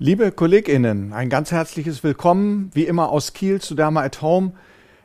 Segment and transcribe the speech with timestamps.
[0.00, 4.50] Liebe KollegInnen, ein ganz herzliches Willkommen, wie immer aus Kiel zu Dharma at Home.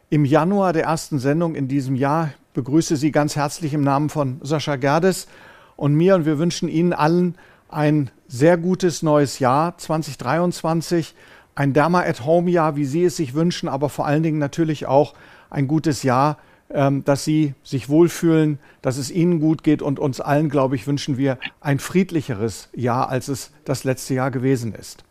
[0.09, 4.40] Im Januar der ersten Sendung in diesem Jahr begrüße Sie ganz herzlich im Namen von
[4.42, 5.28] Sascha Gerdes
[5.75, 7.36] und mir und wir wünschen Ihnen allen
[7.70, 11.13] ein sehr gutes neues Jahr 2023,
[11.53, 14.87] ein Dharma at Home Jahr, wie Sie es sich wünschen, aber vor allen Dingen natürlich
[14.87, 15.13] auch
[15.51, 16.39] ein gutes Jahr
[16.70, 21.17] dass sie sich wohlfühlen, dass es ihnen gut geht und uns allen, glaube ich, wünschen
[21.17, 25.03] wir ein friedlicheres Jahr, als es das letzte Jahr gewesen ist.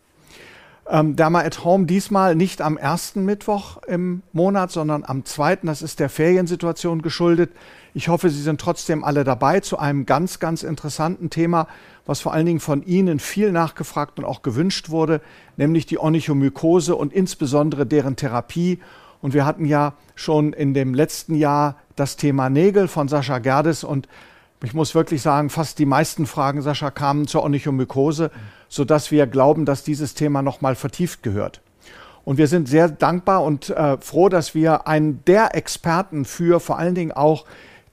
[0.89, 5.67] Ähm, Dharma at Home diesmal nicht am ersten Mittwoch im Monat, sondern am zweiten.
[5.67, 7.51] Das ist der Feriensituation geschuldet.
[7.93, 11.67] Ich hoffe, Sie sind trotzdem alle dabei zu einem ganz, ganz interessanten Thema,
[12.07, 15.21] was vor allen Dingen von Ihnen viel nachgefragt und auch gewünscht wurde,
[15.57, 18.79] nämlich die Onychomykose und insbesondere deren Therapie
[19.21, 23.83] und wir hatten ja schon in dem letzten Jahr das Thema Nägel von Sascha Gerdes
[23.83, 24.07] und
[24.63, 28.29] ich muss wirklich sagen, fast die meisten Fragen, Sascha, kamen zur Onychomykose,
[28.67, 31.61] sodass wir glauben, dass dieses Thema nochmal vertieft gehört.
[32.25, 36.77] Und wir sind sehr dankbar und äh, froh, dass wir einen der Experten für vor
[36.77, 37.45] allen Dingen auch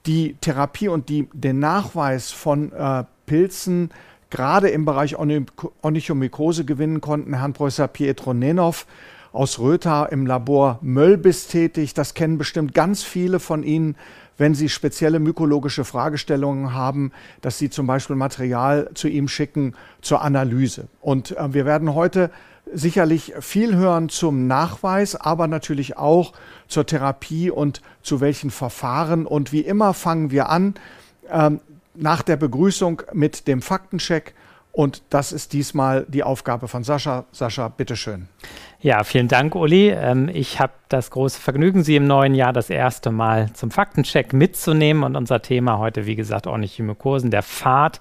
[0.05, 3.91] die Therapie und die, den Nachweis von äh, Pilzen
[4.29, 8.85] gerade im Bereich Onychomykose gewinnen konnten, Herrn Professor Pietro Nenov
[9.31, 11.93] aus Rötha im Labor Möllbiss tätig.
[11.93, 13.95] Das kennen bestimmt ganz viele von Ihnen,
[14.37, 17.11] wenn Sie spezielle mykologische Fragestellungen haben,
[17.41, 20.87] dass Sie zum Beispiel Material zu ihm schicken zur Analyse.
[21.01, 22.29] Und äh, wir werden heute
[22.73, 26.33] sicherlich viel hören zum Nachweis, aber natürlich auch
[26.67, 29.25] zur Therapie und zu welchen Verfahren.
[29.25, 30.75] Und wie immer fangen wir an
[31.29, 31.61] ähm,
[31.95, 34.33] nach der Begrüßung mit dem Faktencheck.
[34.77, 37.25] Und das ist diesmal die Aufgabe von Sascha.
[37.31, 38.27] Sascha, bitteschön.
[38.79, 39.89] Ja, vielen Dank, Uli.
[39.89, 44.33] Ähm, ich habe das große Vergnügen, Sie im neuen Jahr das erste Mal zum Faktencheck
[44.33, 45.01] mitzunehmen.
[45.01, 47.99] Und unser Thema heute, wie gesagt, Ornithymykosen, der Pfad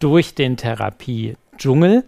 [0.00, 2.02] durch den Therapie-Dschungel.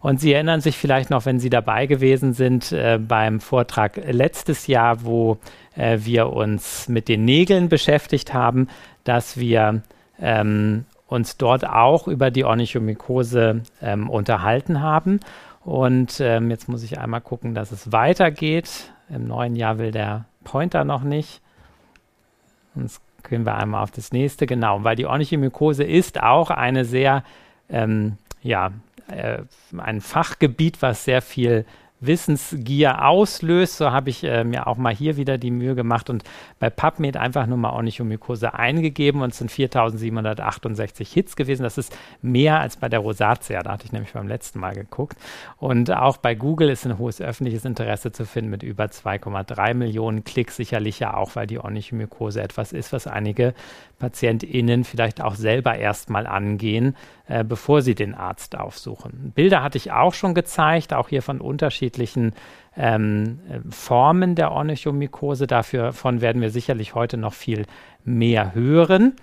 [0.00, 4.66] Und Sie erinnern sich vielleicht noch, wenn Sie dabei gewesen sind äh, beim Vortrag letztes
[4.66, 5.38] Jahr, wo
[5.74, 8.68] äh, wir uns mit den Nägeln beschäftigt haben,
[9.04, 9.80] dass wir
[10.20, 15.20] ähm, uns dort auch über die Ornithomykose ähm, unterhalten haben.
[15.64, 18.92] Und ähm, jetzt muss ich einmal gucken, dass es weitergeht.
[19.08, 21.40] Im neuen Jahr will der Pointer noch nicht.
[22.74, 24.46] Sonst gehen wir einmal auf das nächste.
[24.46, 27.24] Genau, weil die Ornithomykose ist auch eine sehr,
[27.68, 28.72] ähm, ja,
[29.08, 29.42] äh,
[29.76, 31.64] ein Fachgebiet, was sehr viel
[32.06, 33.76] Wissensgier auslöst.
[33.76, 36.24] So habe ich äh, mir auch mal hier wieder die Mühe gemacht und
[36.58, 41.62] bei PubMed einfach nur mal Onychomykose eingegeben und es sind 4768 Hits gewesen.
[41.62, 43.62] Das ist mehr als bei der Rosatia.
[43.62, 45.16] Da hatte ich nämlich beim letzten Mal geguckt.
[45.56, 50.24] Und auch bei Google ist ein hohes öffentliches Interesse zu finden mit über 2,3 Millionen
[50.24, 50.56] Klicks.
[50.56, 53.54] Sicherlich ja auch, weil die Onychomykose etwas ist, was einige
[54.04, 56.94] PatientInnen vielleicht auch selber erstmal angehen,
[57.26, 59.32] äh, bevor sie den Arzt aufsuchen.
[59.34, 62.34] Bilder hatte ich auch schon gezeigt, auch hier von unterschiedlichen
[62.76, 65.46] ähm, Formen der Ornithomykose.
[65.46, 67.64] Davon werden wir sicherlich heute noch viel
[68.04, 69.14] mehr hören.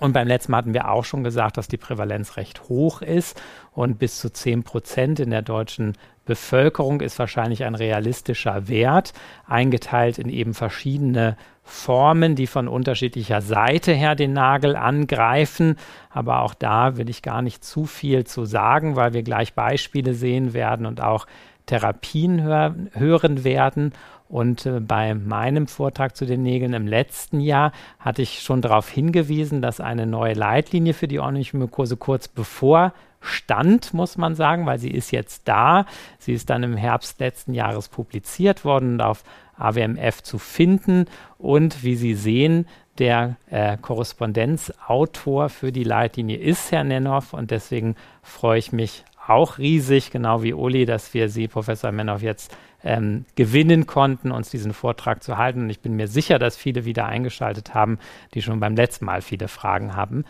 [0.00, 3.40] Und beim letzten Mal hatten wir auch schon gesagt, dass die Prävalenz recht hoch ist
[3.70, 9.12] und bis zu 10 Prozent in der deutschen Bevölkerung ist wahrscheinlich ein realistischer Wert,
[9.46, 15.76] eingeteilt in eben verschiedene Formen, die von unterschiedlicher Seite her den Nagel angreifen.
[16.10, 20.14] Aber auch da will ich gar nicht zu viel zu sagen, weil wir gleich Beispiele
[20.14, 21.26] sehen werden und auch
[21.66, 23.92] Therapien hör hören werden.
[24.28, 28.88] Und äh, bei meinem Vortrag zu den Nägeln im letzten Jahr hatte ich schon darauf
[28.88, 32.92] hingewiesen, dass eine neue Leitlinie für die Onychomykose kurz bevor
[33.24, 35.86] stand, muss man sagen, weil sie ist jetzt da.
[36.18, 39.24] Sie ist dann im Herbst letzten Jahres publiziert worden und auf
[39.56, 41.06] AWMF zu finden.
[41.38, 42.66] Und wie Sie sehen,
[42.98, 49.58] der äh, Korrespondenzautor für die Leitlinie ist Herr Nenhoff und deswegen freue ich mich auch
[49.58, 52.54] riesig, genau wie Uli, dass wir Sie, Professor Menhoff, jetzt
[52.84, 55.62] ähm, gewinnen konnten, uns diesen Vortrag zu halten.
[55.62, 57.98] Und ich bin mir sicher, dass viele wieder eingeschaltet haben,
[58.34, 60.24] die schon beim letzten Mal viele Fragen haben.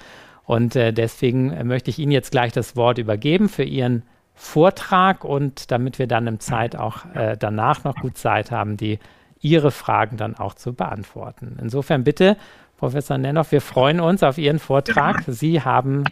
[0.46, 4.02] Und äh, deswegen äh, möchte ich Ihnen jetzt gleich das Wort übergeben für Ihren
[4.34, 8.98] Vortrag und damit wir dann im Zeit auch äh, danach noch gut Zeit haben, die
[9.40, 11.58] Ihre Fragen dann auch zu beantworten.
[11.60, 12.36] Insofern bitte,
[12.78, 15.22] Professor Nennoff, wir freuen uns auf Ihren Vortrag.
[15.26, 16.04] Sie haben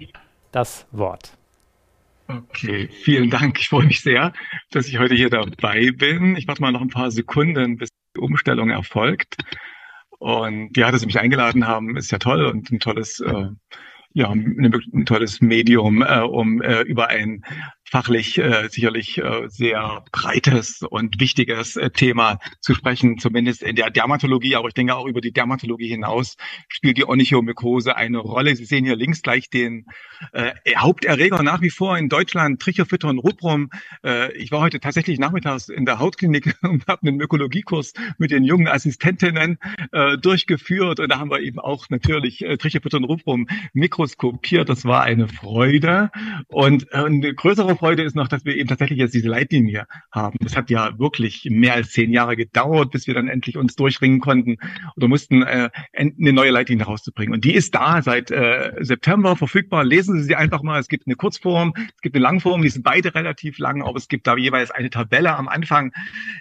[0.53, 1.37] das Wort.
[2.29, 3.59] Okay, vielen Dank.
[3.59, 4.33] Ich freue mich sehr,
[4.71, 6.37] dass ich heute hier dabei bin.
[6.37, 9.37] Ich warte mal noch ein paar Sekunden, bis die Umstellung erfolgt.
[10.19, 13.49] Und ja, dass Sie mich eingeladen haben, ist ja toll und ein tolles, äh,
[14.15, 17.45] ja, ein, ein tolles Medium, äh, um äh, über ein
[17.93, 23.91] fachlich äh, sicherlich äh, sehr breites und wichtiges äh, Thema zu sprechen, zumindest in der
[23.91, 28.57] Dermatologie, aber ich denke auch über die Dermatologie hinaus spielt die Onychomykose eine Rolle.
[28.57, 29.85] Sie sehen hier links gleich den
[30.33, 33.69] äh, Haupterreger nach wie vor in Deutschland, Trichophyton rubrum.
[34.03, 38.45] Äh, ich war heute tatsächlich nachmittags in der Hautklinik und habe einen Mykologiekurs mit den
[38.45, 39.59] jungen Assistentinnen
[39.93, 44.71] äh, durchgeführt und da haben wir eben auch natürlich äh, Trichophyton rubrum mikroskopiert.
[44.71, 46.11] Das war eine Freude
[46.49, 50.39] und äh, eine größere Freude ist noch, dass wir eben tatsächlich jetzt diese Leitlinie haben.
[50.41, 54.21] Das hat ja wirklich mehr als zehn Jahre gedauert, bis wir dann endlich uns durchringen
[54.21, 54.59] konnten
[54.95, 57.35] oder mussten, äh, eine neue Leitlinie rauszubringen.
[57.35, 59.83] Und die ist da seit äh, September verfügbar.
[59.83, 60.79] Lesen Sie sie einfach mal.
[60.79, 64.07] Es gibt eine Kurzform, es gibt eine Langform, die sind beide relativ lang, aber es
[64.07, 65.93] gibt da jeweils eine Tabelle am Anfang,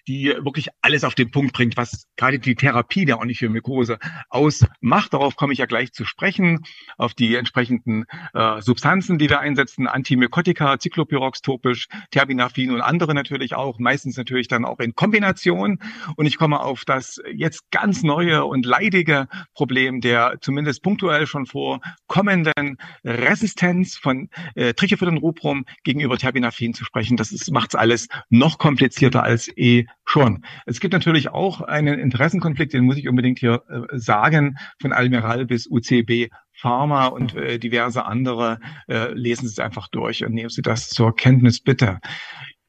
[0.07, 3.97] die wirklich alles auf den Punkt bringt, was gerade die Therapie der Onychomykose
[4.29, 5.11] ausmacht.
[5.11, 6.59] Darauf komme ich ja gleich zu sprechen,
[6.99, 8.05] auf die entsprechenden
[8.35, 10.77] äh, Substanzen, die wir einsetzen, Antimykotika,
[11.21, 15.79] Cyclopyrox-topisch, Terbinafin und andere natürlich auch, meistens natürlich dann auch in Kombination.
[16.15, 21.45] Und ich komme auf das jetzt ganz neue und leidige Problem der zumindest punktuell schon
[21.45, 27.18] vorkommenden Resistenz von äh, Trichophyllin rubrum gegenüber Terbinafin zu sprechen.
[27.18, 30.44] Das macht es alles noch komplizierter als eh schon.
[30.65, 35.45] Es gibt natürlich auch einen Interessenkonflikt, den muss ich unbedingt hier äh, sagen, von Almiral
[35.45, 36.29] bis UCB
[36.61, 40.89] Pharma und äh, diverse andere, äh, lesen Sie es einfach durch und nehmen Sie das
[40.89, 41.99] zur Kenntnis bitte.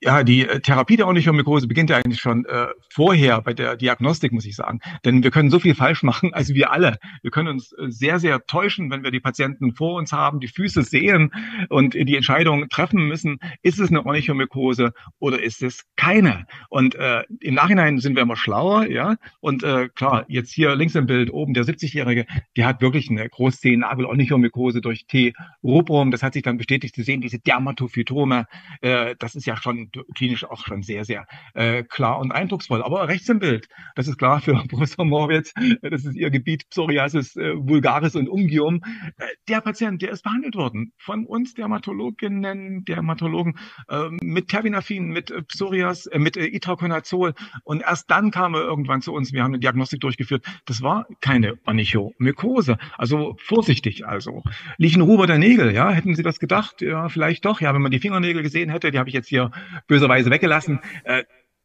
[0.04, 4.32] Ja, die äh, Therapie der Onychomykose beginnt ja eigentlich schon äh, vorher bei der Diagnostik,
[4.32, 4.80] muss ich sagen.
[5.04, 6.98] Denn wir können so viel falsch machen, also wir alle.
[7.22, 10.48] Wir können uns äh, sehr, sehr täuschen, wenn wir die Patienten vor uns haben, die
[10.48, 11.30] Füße sehen
[11.68, 16.46] und die Entscheidung treffen müssen, ist es eine Onychomykose oder ist es keine?
[16.68, 19.14] Und äh, im Nachhinein sind wir immer schlauer, ja.
[19.38, 22.26] Und äh, klar, jetzt hier links im Bild oben der 70-Jährige,
[22.56, 25.32] der hat wirklich eine Großzehennagel-Onychomykose durch T.
[25.62, 26.10] rubrum.
[26.10, 26.96] Das hat sich dann bestätigt.
[26.96, 28.46] Sie sehen diese Dermatophytome.
[28.80, 32.82] Äh, das ist ja schon klinisch auch schon sehr, sehr äh, klar und eindrucksvoll.
[32.82, 35.52] Aber rechts im Bild, das ist klar für Professor Moritz,
[35.82, 38.82] das ist ihr Gebiet Psoriasis äh, vulgaris und Ungium.
[39.18, 43.58] Äh, der Patient, der ist behandelt worden von uns Dermatologinnen, Dermatologen
[43.88, 47.34] äh, mit Terbinafin, mit Psorias, äh, mit äh, Itraconazol
[47.64, 49.32] und erst dann kam er irgendwann zu uns.
[49.32, 50.44] Wir haben eine Diagnostik durchgeführt.
[50.66, 52.78] Das war keine Onychomykose.
[52.96, 54.42] Also vorsichtig also.
[54.76, 56.82] Lichenruber der Nägel, ja, hätten Sie das gedacht?
[56.82, 57.60] Ja, vielleicht doch.
[57.60, 59.50] Ja, wenn man die Fingernägel gesehen hätte, die habe ich jetzt hier
[59.86, 60.80] böserweise weggelassen.
[61.04, 61.24] Äh,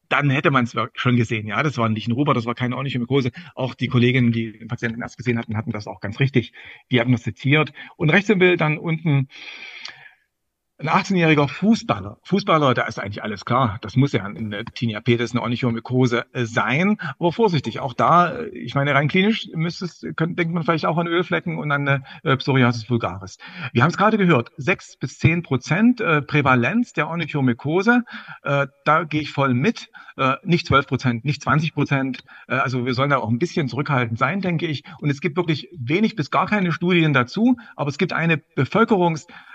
[0.10, 1.48] dann hätte man es schon gesehen.
[1.48, 3.32] Ja, das war nicht ein Ruber, das war keine ordentliche Mykose.
[3.56, 6.54] Auch die Kolleginnen, die den Patienten erst gesehen hatten, hatten das auch ganz richtig
[6.92, 7.74] diagnostiziert.
[7.98, 9.28] Und rechts im Bild dann unten
[10.80, 12.20] ein 18-jähriger Fußballer.
[12.24, 13.80] Fußballer, da ist eigentlich alles klar.
[13.82, 16.98] Das muss ja in der Tinea pedis eine Onychomykose äh, sein.
[17.18, 20.86] Aber vorsichtig, auch da, äh, ich meine, rein klinisch müsste es, könnt, denkt man vielleicht
[20.86, 23.40] auch an Ölflecken und an eine äh, Psoriasis vulgaris.
[23.74, 28.04] Wir haben es gerade gehört, sechs bis zehn Prozent äh, Prävalenz der Onychomykose.
[28.44, 29.90] Äh, da gehe ich voll mit.
[30.16, 32.24] Äh, nicht zwölf Prozent, nicht 20 Prozent.
[32.48, 34.84] Äh, also wir sollen da auch ein bisschen zurückhaltend sein, denke ich.
[35.00, 37.58] Und es gibt wirklich wenig bis gar keine Studien dazu.
[37.76, 38.38] Aber es gibt eine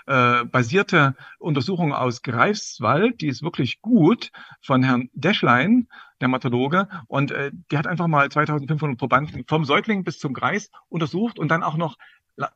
[0.06, 5.88] bevölkerungsbasierte Untersuchung aus Greifswald, die ist wirklich gut, von Herrn Deschlein,
[6.20, 11.38] Dermatologe, und äh, die hat einfach mal 2500 Probanden vom Säugling bis zum Greis untersucht
[11.38, 11.96] und dann auch noch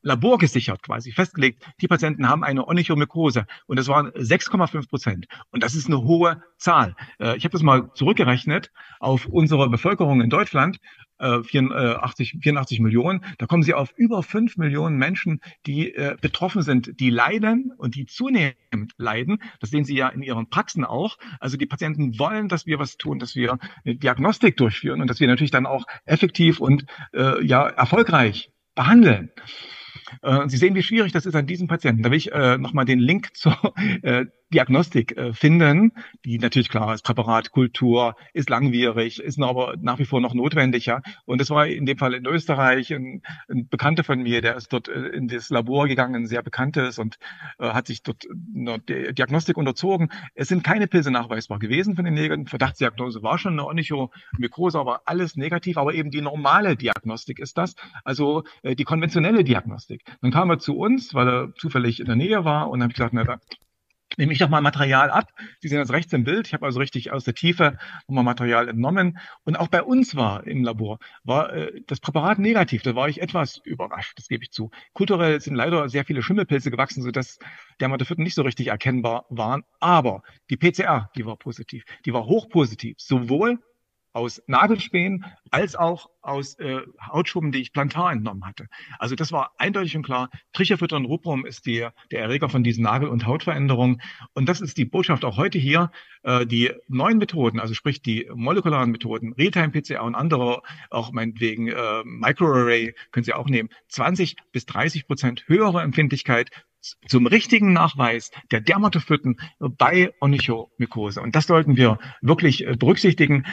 [0.03, 5.27] laborgesichert quasi festgelegt, die Patienten haben eine Onychomykose und das waren 6,5 Prozent.
[5.51, 6.97] Und das ist eine hohe Zahl.
[7.19, 10.79] Äh, ich habe das mal zurückgerechnet auf unsere Bevölkerung in Deutschland
[11.19, 16.63] 84, 84 äh, Millionen, da kommen sie auf über 5 Millionen Menschen, die äh, betroffen
[16.63, 19.39] sind, die leiden und die zunehmend leiden.
[19.61, 21.17] Das sehen Sie ja in Ihren Praxen auch.
[21.41, 25.21] Also die Patienten wollen, dass wir was tun, dass wir eine Diagnostik durchführen und dass
[25.21, 29.31] wir natürlich dann auch effektiv und äh, ja erfolgreich behandeln.
[30.23, 32.03] Äh, Sie sehen, wie schwierig das ist an diesen Patienten.
[32.03, 33.57] Da will ich äh, nochmal den Link zur
[34.03, 35.93] äh, Diagnostik äh, finden,
[36.25, 40.87] die natürlich klar ist, Präparatkultur ist langwierig, ist aber nach wie vor noch notwendig.
[40.87, 41.03] Ja?
[41.25, 44.73] Und das war in dem Fall in Österreich ein, ein Bekannter von mir, der ist
[44.73, 47.19] dort äh, in das Labor gegangen, ein sehr bekanntes und
[47.59, 48.25] äh, hat sich dort
[48.55, 50.11] eine Diagnostik unterzogen.
[50.35, 52.47] Es sind keine Pilze nachweisbar gewesen von den Nägeln.
[52.47, 55.77] Verdachtsdiagnose war schon eine Onychomykose, aber alles negativ.
[55.77, 57.75] Aber eben die normale Diagnostik ist das,
[58.05, 60.05] also äh, die konventionelle Diagnostik.
[60.23, 62.97] Dann kam er zu uns, weil er zufällig in der Nähe war und habe ich
[62.97, 63.41] gesagt, na, da
[64.17, 65.33] nehme ich nochmal Material ab.
[65.61, 66.47] Sie sehen das rechts im Bild.
[66.47, 69.19] Ich habe also richtig aus der Tiefe nochmal Material entnommen.
[69.45, 72.83] Und auch bei uns war im Labor, war äh, das Präparat negativ.
[72.83, 74.71] Da war ich etwas überrascht, das gebe ich zu.
[74.93, 77.39] Kulturell sind leider sehr viele Schimmelpilze gewachsen, sodass
[77.81, 79.65] Dermatophyten nicht so richtig erkennbar waren.
[79.81, 81.85] Aber die PCR, die war positiv.
[82.05, 82.97] Die war hochpositiv.
[82.99, 83.59] Sowohl
[84.17, 88.67] aus Nagelspänen als auch aus äh, Hautschuppen, die ich plantar entnommen hatte.
[88.99, 90.31] Also das war eindeutig und klar.
[90.55, 94.01] Trichofüttern rubrum ist die, der Erreger von diesen Nagel- und Hautveränderungen.
[94.33, 95.91] Und das ist die Botschaft auch heute hier.
[96.23, 102.03] Äh, die neuen Methoden, also sprich die molekularen Methoden, Realtime-PCA und andere, auch meinetwegen äh,
[102.05, 106.51] Microarray, können Sie auch nehmen, 20 bis 30 Prozent höhere Empfindlichkeit
[107.09, 111.21] zum richtigen Nachweis der Dermatophyten bei Onychomykose.
[111.21, 113.47] Und das sollten wir wirklich äh, berücksichtigen.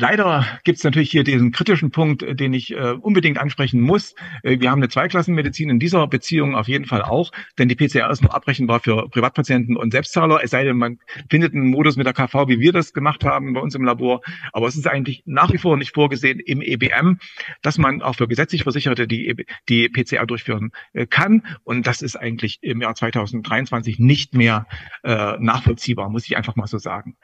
[0.00, 4.14] Leider gibt es natürlich hier diesen kritischen Punkt, äh, den ich äh, unbedingt ansprechen muss.
[4.42, 8.10] Äh, wir haben eine Zweiklassenmedizin in dieser Beziehung auf jeden Fall auch, denn die PCR
[8.10, 12.06] ist nur abbrechenbar für Privatpatienten und Selbstzahler, es sei denn, man findet einen Modus mit
[12.06, 14.22] der KV, wie wir das gemacht haben bei uns im Labor.
[14.54, 17.18] Aber es ist eigentlich nach wie vor nicht vorgesehen im EBM,
[17.60, 19.34] dass man auch für gesetzlich Versicherte die, e
[19.68, 21.42] die PCR durchführen äh, kann.
[21.62, 24.66] Und das ist eigentlich im Jahr 2023 nicht mehr
[25.02, 27.18] äh, nachvollziehbar, muss ich einfach mal so sagen.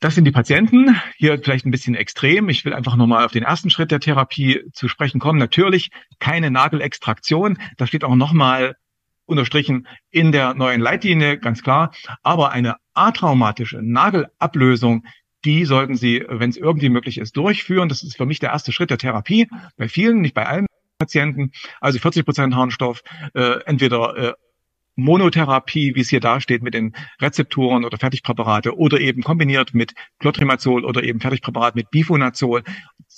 [0.00, 1.00] Das sind die Patienten.
[1.16, 2.50] Hier vielleicht ein bisschen extrem.
[2.50, 5.38] Ich will einfach nochmal auf den ersten Schritt der Therapie zu sprechen kommen.
[5.38, 7.58] Natürlich keine Nagelextraktion.
[7.78, 8.76] Das steht auch nochmal
[9.24, 11.92] unterstrichen in der neuen Leitlinie, ganz klar.
[12.22, 15.04] Aber eine atraumatische Nagelablösung,
[15.46, 17.88] die sollten Sie, wenn es irgendwie möglich ist, durchführen.
[17.88, 19.48] Das ist für mich der erste Schritt der Therapie.
[19.78, 20.66] Bei vielen, nicht bei allen
[20.98, 21.52] Patienten.
[21.80, 23.02] Also 40 Prozent Harnstoff,
[23.34, 24.32] äh, entweder äh,
[24.96, 30.84] Monotherapie, wie es hier dasteht, mit den Rezeptoren oder Fertigpräparate oder eben kombiniert mit Clotrimazol
[30.84, 32.62] oder eben Fertigpräparat mit Bifonazol,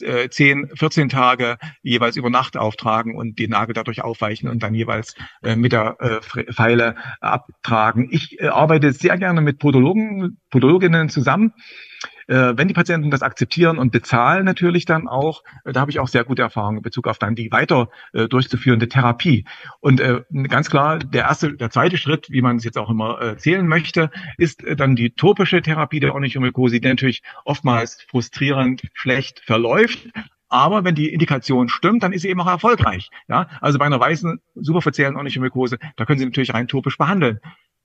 [0.01, 4.75] äh, 10, 14 Tage jeweils über Nacht auftragen und die Nagel dadurch aufweichen und dann
[4.75, 8.09] jeweils äh, mit der äh, Pfeile abtragen.
[8.11, 11.53] Ich äh, arbeite sehr gerne mit Podologen, Podologinnen zusammen
[12.29, 15.99] äh, wenn die Patienten das akzeptieren und bezahlen natürlich dann auch, äh, da habe ich
[15.99, 19.45] auch sehr gute Erfahrungen in Bezug auf dann die weiter äh, durchzuführende Therapie.
[19.81, 23.21] Und äh, ganz klar, der erste, der zweite Schritt, wie man es jetzt auch immer
[23.21, 28.83] äh, zählen möchte, ist äh, dann die topische Therapie der Onychomykose, die natürlich oftmals frustrierend
[28.95, 30.09] schlecht verläuft,
[30.49, 33.11] aber wenn die Indikation stimmt, dann ist sie eben auch erfolgreich.
[33.29, 37.41] Ja, also bei einer weißen superverzählten Onychomykose, da können Sie natürlich rein topisch behandeln.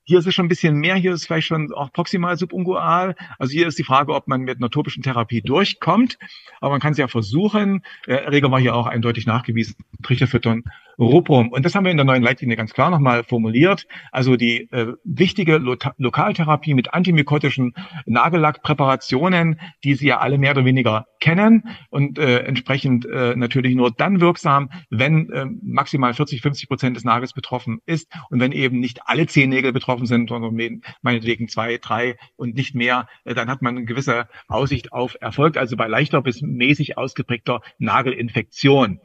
[0.06, 3.16] Hier ist es schon ein bisschen mehr, hier ist es vielleicht schon auch proximal subungual.
[3.38, 6.18] Also hier ist die Frage, ob man mit einer topischen Therapie durchkommt.
[6.60, 7.82] Aber man kann es ja versuchen.
[8.06, 9.76] Erreger war hier auch eindeutig nachgewiesen.
[10.02, 10.64] Trichterfüttern
[10.98, 11.48] Ruprum.
[11.50, 13.86] Und das haben wir in der neuen Leitlinie ganz klar nochmal formuliert.
[14.12, 17.74] Also die äh, wichtige Lo Lokaltherapie mit antimykotischen
[18.06, 23.90] Nagellackpräparationen, die Sie ja alle mehr oder weniger kennen und äh, entsprechend äh, natürlich nur
[23.90, 28.78] dann wirksam, wenn äh, maximal 40, 50 Prozent des Nagels betroffen ist und wenn eben
[28.78, 33.62] nicht alle Zehennägel betroffen sind, sondern meinetwegen zwei, drei und nicht mehr, äh, dann hat
[33.62, 39.00] man eine gewisse Aussicht auf Erfolg, also bei leichter bis mäßig ausgeprägter Nagelinfektion.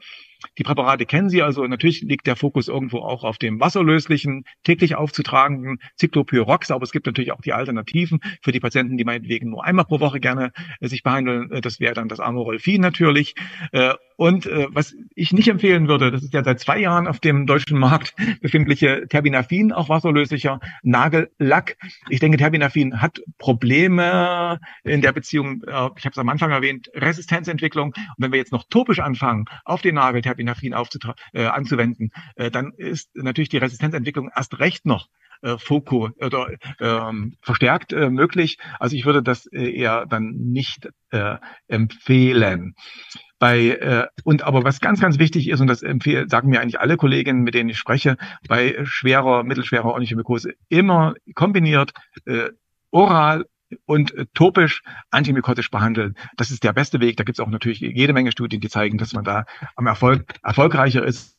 [0.58, 1.66] Die Präparate kennen Sie also.
[1.66, 7.06] Natürlich liegt der Fokus irgendwo auch auf dem wasserlöslichen, täglich aufzutragenden Cyclopyrox, aber es gibt
[7.06, 10.88] natürlich auch die Alternativen für die Patienten, die meinetwegen nur einmal pro Woche gerne äh,
[10.88, 11.50] sich behandeln.
[11.50, 13.34] Äh, das wäre dann das Amorolfin natürlich.
[13.72, 17.20] Äh, und äh, was ich nicht empfehlen würde, das ist ja seit zwei Jahren auf
[17.20, 21.78] dem deutschen Markt befindliche Terbinafin, auch wasserlöslicher Nagellack.
[22.10, 26.90] Ich denke, Terbinafin hat Probleme in der Beziehung, äh, ich habe es am Anfang erwähnt,
[26.94, 27.94] Resistenzentwicklung.
[27.94, 30.74] Und wenn wir jetzt noch topisch anfangen, auf den Nagel Terbinafin
[31.32, 35.08] äh, anzuwenden, äh, dann ist natürlich die Resistenzentwicklung erst recht noch
[35.42, 36.48] äh, Foco oder
[36.80, 38.58] ähm, verstärkt äh, möglich.
[38.78, 42.74] Also ich würde das äh, eher dann nicht äh, empfehlen
[43.38, 46.78] bei äh, und aber was ganz ganz wichtig ist und das empfehle, sagen mir eigentlich
[46.78, 51.92] alle Kolleginnen, mit denen ich spreche, bei schwerer, mittelschwerer Onychomykose immer kombiniert
[52.26, 52.50] äh,
[52.90, 53.46] oral
[53.86, 56.16] und äh, topisch antimykotisch behandeln.
[56.36, 57.16] Das ist der beste Weg.
[57.16, 59.44] Da gibt es auch natürlich jede Menge Studien, die zeigen, dass man da
[59.76, 61.36] am Erfolg erfolgreicher ist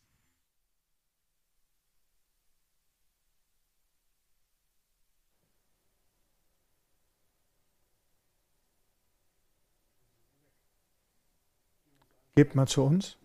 [12.35, 13.17] Gebt mal zu uns.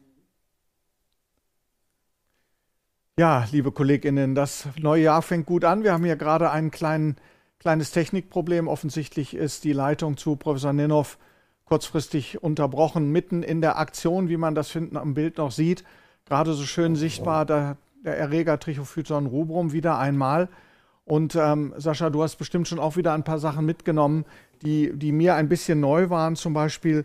[3.19, 5.85] Ja, liebe Kolleginnen, das neue Jahr fängt gut an.
[5.85, 7.17] Wir haben hier gerade ein klein,
[7.59, 8.69] kleines Technikproblem.
[8.69, 11.19] Offensichtlich ist die Leitung zu Professor Ninov
[11.65, 15.85] kurzfristig unterbrochen, mitten in der Aktion, wie man das hinten am Bild noch sieht.
[16.25, 20.49] Gerade so schön sichtbar, der, der Erreger Trichophyton rubrum wieder einmal.
[21.05, 24.25] Und ähm, Sascha, du hast bestimmt schon auch wieder ein paar Sachen mitgenommen,
[24.63, 26.37] die, die mir ein bisschen neu waren.
[26.37, 27.05] Zum Beispiel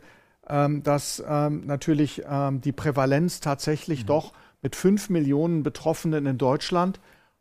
[0.52, 4.08] ähm, dass ähm, natürlich ähm, die Prävalenz tatsächlich mhm.
[4.08, 7.00] doch mit fünf Millionen Betroffenen in Deutschland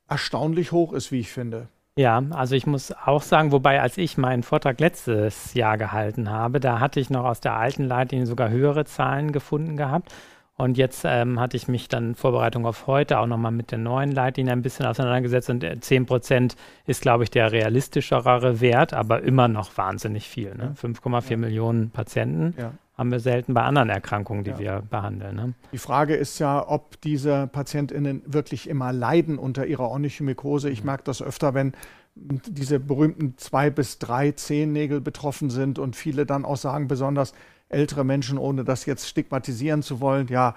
[0.09, 1.69] erstaunlich hoch ist, wie ich finde.
[2.01, 6.59] Ja, also ich muss auch sagen, wobei als ich meinen Vortrag letztes Jahr gehalten habe,
[6.59, 10.11] da hatte ich noch aus der alten Leitlinie sogar höhere Zahlen gefunden gehabt.
[10.57, 13.77] Und jetzt ähm, hatte ich mich dann in Vorbereitung auf heute auch nochmal mit der
[13.77, 15.51] neuen Leitlinie ein bisschen auseinandergesetzt.
[15.51, 20.55] Und 10 äh, Prozent ist, glaube ich, der realistischere Wert, aber immer noch wahnsinnig viel.
[20.55, 20.75] Ne?
[20.81, 21.37] 5,4 ja.
[21.37, 22.73] Millionen Patienten ja.
[23.01, 24.59] Haben wir selten bei anderen Erkrankungen, die ja.
[24.59, 25.35] wir behandeln.
[25.35, 25.55] Ne?
[25.73, 30.69] Die Frage ist ja, ob diese PatientInnen wirklich immer leiden unter ihrer Onychomykose.
[30.69, 30.87] Ich mhm.
[30.87, 31.73] merke das öfter, wenn
[32.15, 37.33] diese berühmten zwei bis drei Zehennägel betroffen sind und viele dann auch sagen, besonders
[37.71, 40.29] ältere Menschen, ohne das jetzt stigmatisieren zu wollen.
[40.29, 40.55] Ja,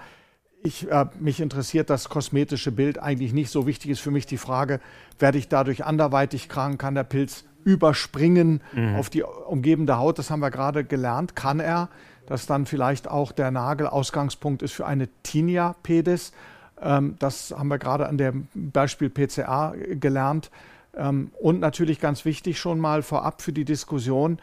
[0.62, 3.48] ich, äh, mich interessiert das kosmetische Bild eigentlich nicht.
[3.48, 4.80] So wichtig ist für mich die Frage,
[5.18, 6.78] werde ich dadurch anderweitig krank?
[6.78, 8.96] Kann der Pilz überspringen mhm.
[8.96, 10.18] auf die umgebende Haut?
[10.18, 11.34] Das haben wir gerade gelernt.
[11.34, 11.88] Kann er,
[12.26, 16.32] dass dann vielleicht auch der Nagel Ausgangspunkt ist für eine Tinea-Pedis?
[16.80, 20.50] Ähm, das haben wir gerade an dem Beispiel PCA gelernt.
[20.96, 24.38] Ähm, und natürlich ganz wichtig schon mal vorab für die Diskussion,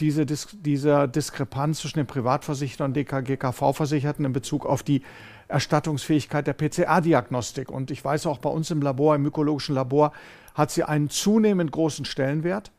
[0.00, 5.02] diese, Dis diese Diskrepanz zwischen den Privatversicherern und DKGKV-Versicherten in Bezug auf die
[5.48, 7.70] Erstattungsfähigkeit der PCA-Diagnostik.
[7.70, 10.12] Und ich weiß auch bei uns im Labor, im mykologischen Labor,
[10.54, 12.70] hat sie einen zunehmend großen Stellenwert.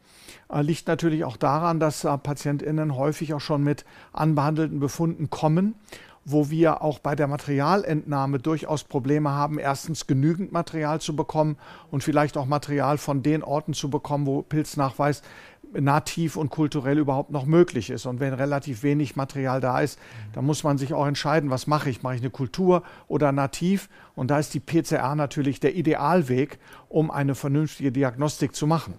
[0.49, 5.75] Äh, liegt natürlich auch daran, dass äh, PatientInnen häufig auch schon mit anbehandelten Befunden kommen
[6.25, 11.55] wo wir auch bei der Materialentnahme durchaus Probleme haben, erstens genügend Material zu bekommen
[11.91, 15.21] und vielleicht auch Material von den Orten zu bekommen, wo Pilznachweis
[15.79, 18.05] nativ und kulturell überhaupt noch möglich ist.
[18.05, 19.99] Und wenn relativ wenig Material da ist,
[20.33, 22.03] dann muss man sich auch entscheiden, was mache ich?
[22.03, 23.89] Mache ich eine Kultur oder nativ?
[24.15, 28.93] Und da ist die PCR natürlich der Idealweg, um eine vernünftige Diagnostik zu machen.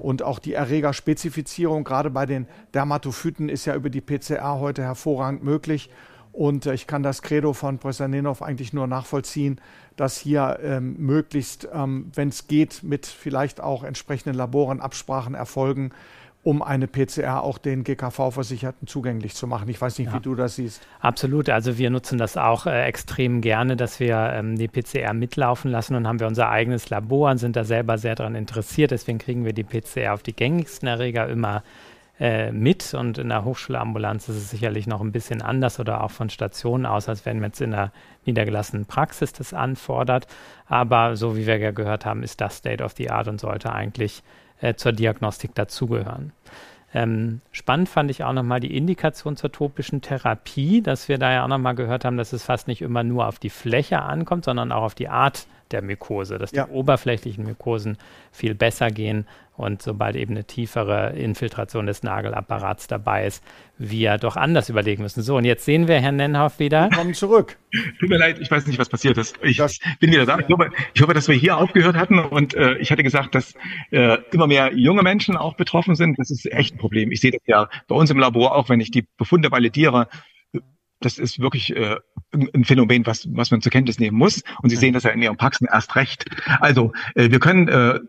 [0.00, 5.42] Und auch die Erregerspezifizierung, gerade bei den Dermatophyten, ist ja über die PCR heute hervorragend
[5.44, 5.90] möglich.
[6.32, 9.60] Und äh, ich kann das Credo von Professor Nenov eigentlich nur nachvollziehen,
[9.98, 15.90] dass hier ähm, möglichst, ähm, wenn es geht, mit vielleicht auch entsprechenden Laboren Absprachen erfolgen,
[16.44, 19.68] um eine PCR auch den GKV-Versicherten zugänglich zu machen.
[19.68, 20.14] Ich weiß nicht, ja.
[20.14, 20.86] wie du das siehst.
[21.00, 21.50] Absolut.
[21.50, 25.96] Also wir nutzen das auch äh, extrem gerne, dass wir ähm, die PCR mitlaufen lassen
[25.96, 28.92] und haben wir unser eigenes Labor und sind da selber sehr daran interessiert.
[28.92, 31.64] Deswegen kriegen wir die PCR auf die gängigsten Erreger immer
[32.20, 36.10] äh, mit und in der Hochschulambulanz ist es sicherlich noch ein bisschen anders oder auch
[36.10, 37.92] von Stationen aus, als wenn man jetzt in der
[38.26, 40.26] niedergelassenen Praxis das anfordert.
[40.66, 43.72] Aber so wie wir ja gehört haben, ist das State of the Art und sollte
[43.72, 44.22] eigentlich
[44.60, 46.32] äh, zur Diagnostik dazugehören.
[46.94, 51.44] Ähm, spannend fand ich auch nochmal die Indikation zur topischen Therapie, dass wir da ja
[51.44, 54.72] auch nochmal gehört haben, dass es fast nicht immer nur auf die Fläche ankommt, sondern
[54.72, 56.64] auch auf die Art der Mykose, dass ja.
[56.64, 57.96] die oberflächlichen Mykosen
[58.32, 59.26] viel besser gehen
[59.58, 63.42] und sobald eben eine tiefere Infiltration des Nagelapparats dabei ist,
[63.76, 65.20] wir doch anders überlegen müssen.
[65.20, 66.88] So, und jetzt sehen wir Herrn Nenhoff wieder.
[66.94, 67.56] Kommen zurück.
[67.98, 69.36] Tut mir leid, ich weiß nicht, was passiert ist.
[69.42, 70.38] Ich das, bin wieder da.
[70.38, 73.54] Ich hoffe, ich hoffe, dass wir hier aufgehört hatten und äh, ich hatte gesagt, dass
[73.90, 76.20] äh, immer mehr junge Menschen auch betroffen sind.
[76.20, 77.10] Das ist echt ein Problem.
[77.10, 80.06] Ich sehe das ja bei uns im Labor auch, wenn ich die Befunde validiere.
[81.00, 81.96] Das ist wirklich äh,
[82.32, 84.42] ein Phänomen, was, was man zur Kenntnis nehmen muss.
[84.62, 86.24] Und Sie sehen das ja in Ihren Praxen erst recht.
[86.60, 88.00] Also, äh, wir können äh,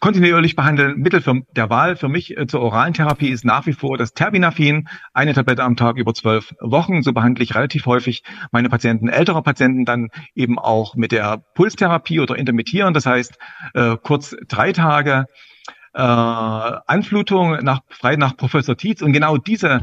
[0.00, 0.98] kontinuierlich behandeln.
[0.98, 4.12] Mittel für, der Wahl für mich äh, zur oralen Therapie ist nach wie vor das
[4.12, 7.02] Terbinafin, eine Tablette am Tag über zwölf Wochen.
[7.02, 12.20] So behandle ich relativ häufig meine Patienten, ältere Patienten dann eben auch mit der Pulstherapie
[12.20, 12.94] oder intermittieren.
[12.94, 13.38] Das heißt,
[13.74, 15.26] äh, kurz drei Tage
[15.94, 19.02] äh, Anflutung nach, frei nach Professor Tietz.
[19.02, 19.82] Und genau diese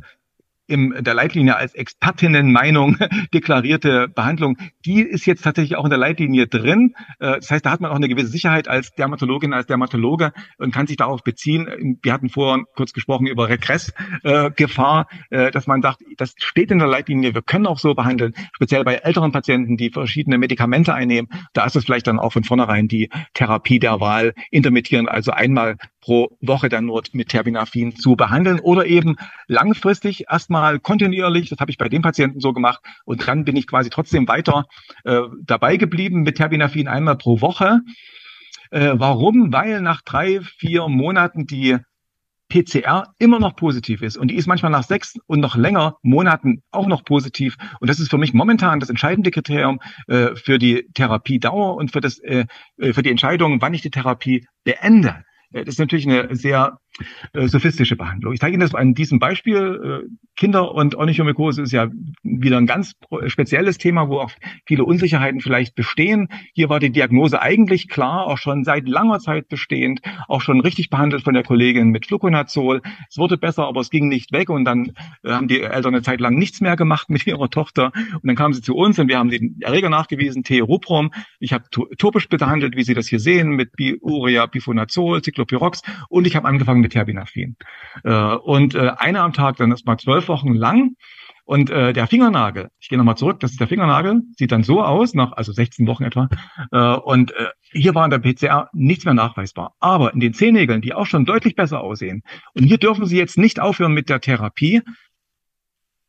[0.67, 2.97] in der Leitlinie als Expertinnenmeinung
[3.33, 6.93] deklarierte Behandlung, die ist jetzt tatsächlich auch in der Leitlinie drin.
[7.19, 10.73] Äh, das heißt, da hat man auch eine gewisse Sicherheit als Dermatologin, als Dermatologe und
[10.73, 11.99] kann sich darauf beziehen.
[12.01, 16.87] Wir hatten vorhin kurz gesprochen über Regressgefahr, äh, dass man sagt, das steht in der
[16.87, 21.29] Leitlinie, wir können auch so behandeln, speziell bei älteren Patienten, die verschiedene Medikamente einnehmen.
[21.53, 25.77] Da ist es vielleicht dann auch von vornherein die Therapie der Wahl intermittierend, also einmal
[26.07, 29.17] pro Woche dann nur mit Terbinafin zu behandeln oder eben
[29.47, 33.67] langfristig erstmal kontinuierlich, das habe ich bei den Patienten so gemacht und dann bin ich
[33.67, 34.67] quasi trotzdem weiter
[35.03, 37.81] äh, dabei geblieben mit Terbinafin einmal pro Woche.
[38.71, 39.51] Äh, warum?
[39.51, 41.75] Weil nach drei, vier Monaten die
[42.47, 46.63] PCR immer noch positiv ist und die ist manchmal nach sechs und noch länger Monaten
[46.71, 50.87] auch noch positiv und das ist für mich momentan das entscheidende Kriterium äh, für die
[50.93, 52.45] Therapiedauer und für das äh,
[52.77, 55.25] äh für die Entscheidung, wann ich die Therapie beende.
[55.51, 56.79] Äh, das ist natürlich eine sehr
[57.33, 58.33] äh, sophistische Behandlung.
[58.33, 60.03] Ich zeige Ihnen das an diesem Beispiel.
[60.05, 61.89] Äh, Kinder- und Onychomykose ist ja
[62.23, 62.93] wieder ein ganz
[63.27, 64.31] spezielles Thema, wo auch
[64.65, 66.27] viele Unsicherheiten vielleicht bestehen.
[66.53, 70.89] Hier war die Diagnose eigentlich klar, auch schon seit langer Zeit bestehend, auch schon richtig
[70.89, 72.81] behandelt von der Kollegin mit Fluconazol.
[73.09, 76.03] Es wurde besser, aber es ging nicht weg und dann äh, haben die Eltern eine
[76.03, 79.07] Zeit lang nichts mehr gemacht mit ihrer Tochter und dann kamen sie zu uns und
[79.07, 81.11] wir haben den Erreger nachgewiesen, T-Ruprom.
[81.39, 81.65] Ich habe
[81.97, 86.83] topisch behandelt, wie Sie das hier sehen, mit Biurea, Bifonazol, Cyclopyrox und ich habe angefangen
[86.87, 87.57] mit Terbinafin.
[88.03, 90.95] Äh, und äh, eine am Tag, dann ist mal zwölf Wochen lang.
[91.43, 94.83] Und äh, der Fingernagel, ich gehe nochmal zurück, das ist der Fingernagel, sieht dann so
[94.83, 96.27] aus, nach also 16 Wochen etwa.
[96.71, 99.73] Äh, und äh, hier war in der PCR nichts mehr nachweisbar.
[99.79, 102.21] Aber in den Zehennägeln, die auch schon deutlich besser aussehen,
[102.53, 104.81] und hier dürfen Sie jetzt nicht aufhören mit der Therapie,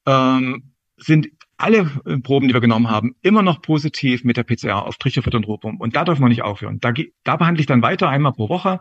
[0.07, 4.87] ähm, sind alle äh, Proben, die wir genommen haben, immer noch positiv mit der PCR
[4.87, 5.77] auf Trichophid und Rupum.
[5.77, 6.81] Und da darf man nicht aufhören.
[6.81, 8.81] Da, da behandle ich dann weiter einmal pro Woche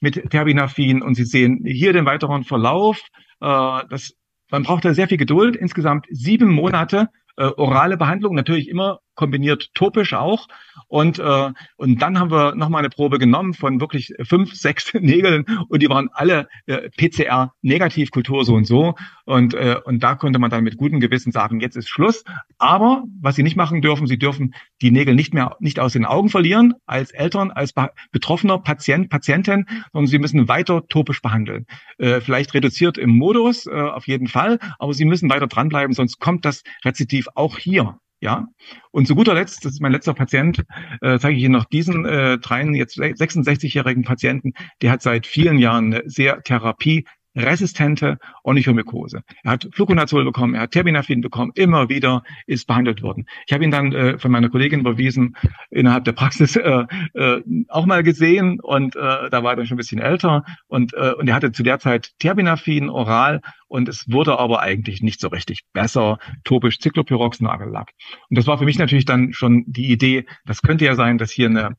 [0.00, 3.00] mit Terbinafin und Sie sehen hier den weiteren Verlauf.
[3.40, 4.14] Äh, das,
[4.50, 5.56] man braucht da sehr viel Geduld.
[5.56, 10.48] Insgesamt sieben Monate äh, orale Behandlung, natürlich immer kombiniert topisch auch.
[10.88, 15.44] Und, äh, und dann haben wir nochmal eine Probe genommen von wirklich fünf, sechs Nägeln
[15.68, 18.94] und die waren alle äh, PCR-negativ, Kultur so und so.
[19.24, 22.24] Und, äh, und da konnte man dann mit gutem Gewissen sagen, jetzt ist Schluss.
[22.58, 26.04] Aber was Sie nicht machen dürfen, Sie dürfen die Nägel nicht mehr nicht aus den
[26.04, 27.72] Augen verlieren als Eltern, als
[28.12, 31.66] betroffener Patient, Patientin, sondern Sie müssen weiter topisch behandeln.
[31.98, 36.18] Äh, vielleicht reduziert im Modus, äh, auf jeden Fall, aber Sie müssen weiter dranbleiben, sonst
[36.18, 37.98] kommt das Rezidiv auch hier.
[38.24, 38.48] Ja,
[38.90, 40.64] und zu guter Letzt, das ist mein letzter Patient,
[41.02, 45.58] äh, zeige ich Ihnen noch diesen äh, dreien, jetzt 66-jährigen Patienten, der hat seit vielen
[45.58, 47.04] Jahren eine sehr Therapie
[47.36, 49.22] resistente Onychomykose.
[49.42, 53.26] Er hat Fluconazol bekommen, er hat Terbinafin bekommen, immer wieder ist behandelt worden.
[53.46, 55.36] Ich habe ihn dann äh, von meiner Kollegin überwiesen,
[55.70, 59.76] innerhalb der Praxis äh, äh, auch mal gesehen und äh, da war er dann schon
[59.76, 64.10] ein bisschen älter und, äh, und er hatte zu der Zeit Terbinafin oral und es
[64.10, 67.90] wurde aber eigentlich nicht so richtig besser, topisch Cyclopyrox Nagellack.
[68.30, 71.32] Und das war für mich natürlich dann schon die Idee, das könnte ja sein, dass
[71.32, 71.76] hier eine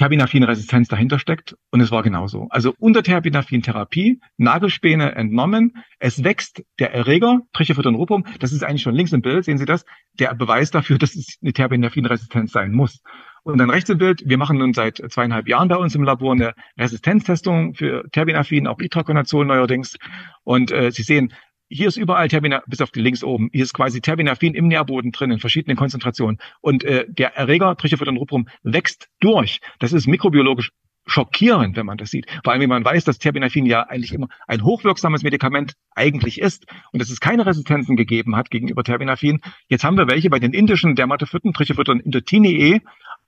[0.00, 1.58] Terbinafin-Resistenz dahinter steckt.
[1.70, 2.46] Und es war genauso.
[2.48, 8.94] Also unter Terbinafin-Therapie, Nagelspäne entnommen, es wächst der Erreger, Trichophydon rupum, das ist eigentlich schon
[8.94, 9.84] links im Bild, sehen Sie das,
[10.14, 13.02] der Beweis dafür, dass es eine Terbinafin-Resistenz sein muss.
[13.42, 16.32] Und dann rechts im Bild, wir machen nun seit zweieinhalb Jahren bei uns im Labor
[16.32, 19.98] eine Resistenztestung für Terbinafin, auch Itraconazol neuerdings.
[20.44, 21.34] Und äh, Sie sehen,
[21.70, 25.12] hier ist überall Terbinafin, bis auf die links oben, hier ist quasi Terbinafin im Nährboden
[25.12, 26.38] drin in verschiedenen Konzentrationen.
[26.60, 29.60] Und äh, der Erreger Trichophydon ruprum wächst durch.
[29.78, 30.72] Das ist mikrobiologisch
[31.06, 32.26] schockierend, wenn man das sieht.
[32.44, 36.66] Vor allem, wenn man weiß, dass Terbinafin ja eigentlich immer ein hochwirksames Medikament eigentlich ist
[36.92, 39.40] und dass es keine Resistenzen gegeben hat gegenüber Terbinafin.
[39.68, 42.80] Jetzt haben wir welche bei den indischen Dermatophyten, Trichophydon indotinee,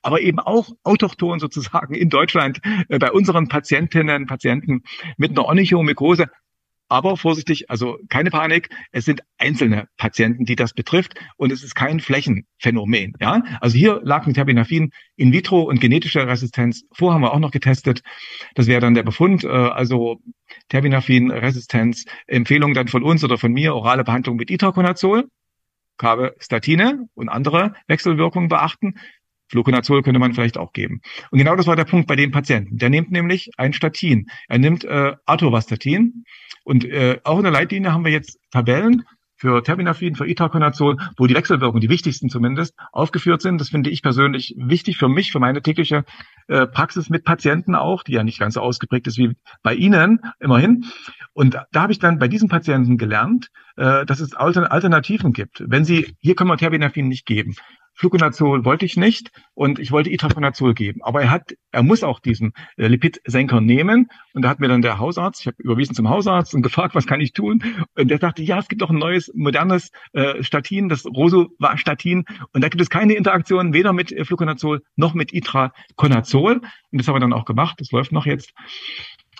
[0.03, 4.83] aber eben auch autochton sozusagen in Deutschland äh, bei unseren Patientinnen, Patienten
[5.17, 6.27] mit einer Onychomykose
[6.93, 8.69] aber vorsichtig, also keine Panik.
[8.91, 13.15] Es sind einzelne Patienten, die das betrifft und es ist kein Flächenphänomen.
[13.19, 16.85] Ja, also hier lag mit Terbinafin in vitro und genetische Resistenz.
[16.93, 18.03] Vor haben wir auch noch getestet.
[18.55, 19.43] Das wäre dann der Befund.
[19.43, 20.21] Äh, also
[20.69, 22.05] Terbinafin-Resistenz.
[22.27, 25.29] Empfehlung dann von uns oder von mir, orale Behandlung mit Itraconazol.
[26.39, 28.97] Statine und andere Wechselwirkungen beachten.
[29.53, 31.03] Fluconazol könnte man vielleicht auch geben.
[31.31, 32.79] Und genau das war der Punkt bei dem Patienten.
[32.79, 34.29] Der nimmt nämlich ein Statin.
[34.49, 36.25] Er nimmt äh, Atorvastatin.
[36.65, 39.05] Und äh, auch in der Leitlinie haben wir jetzt Tabellen
[39.43, 43.61] für Terbinafin, für Itraconazol, wo die Wechselwirkungen, die wichtigsten zumindest, aufgeführt sind.
[43.61, 46.05] Das finde ich persönlich wichtig für mich, für meine tägliche
[46.47, 50.21] äh, Praxis mit Patienten auch, die ja nicht ganz so ausgeprägt ist wie bei Ihnen,
[50.39, 50.85] immerhin.
[51.33, 55.65] Und da habe ich dann bei diesen Patienten gelernt, äh, dass es Alternativen gibt.
[55.67, 57.57] Wenn Sie, hier können wir Terbinafin nicht geben.
[57.95, 61.03] Fluconazol wollte ich nicht und ich wollte Itraconazol geben.
[61.03, 64.09] Aber er hat, er muss auch diesen äh, Lipidsenker nehmen.
[64.35, 67.07] Und da hat mir dann der Hausarzt, ich habe überwiesen zum Hausarzt und gefragt, was
[67.07, 67.63] kann ich tun?
[67.95, 72.25] Und der sagte, ja, es gibt doch ein neues, modernes äh, Statin, das Rosuvastatin.
[72.53, 76.55] Und da gibt es keine Interaktion weder mit äh, Fluconazol noch mit Itraconazol.
[76.55, 77.77] Und das haben wir dann auch gemacht.
[77.79, 78.53] Das läuft noch jetzt.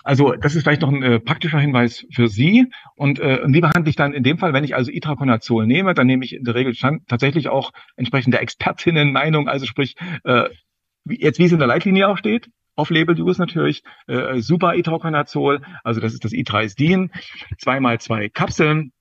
[0.03, 2.67] Also das ist vielleicht noch ein äh, praktischer Hinweis für Sie.
[2.95, 6.07] Und, äh, wie behandle ich dann in dem Fall, wenn ich also Itraconazol nehme, dann
[6.07, 6.75] nehme ich in der Regel
[7.07, 10.49] tatsächlich auch entsprechend der Expertinnenmeinung, also sprich, äh,
[11.09, 16.13] jetzt wie es in der Leitlinie auch steht, Off-Label-Use natürlich, äh, super Itraconazol, also das
[16.13, 17.11] ist das Itrisdin,
[17.57, 18.91] zweimal zwei Kapseln,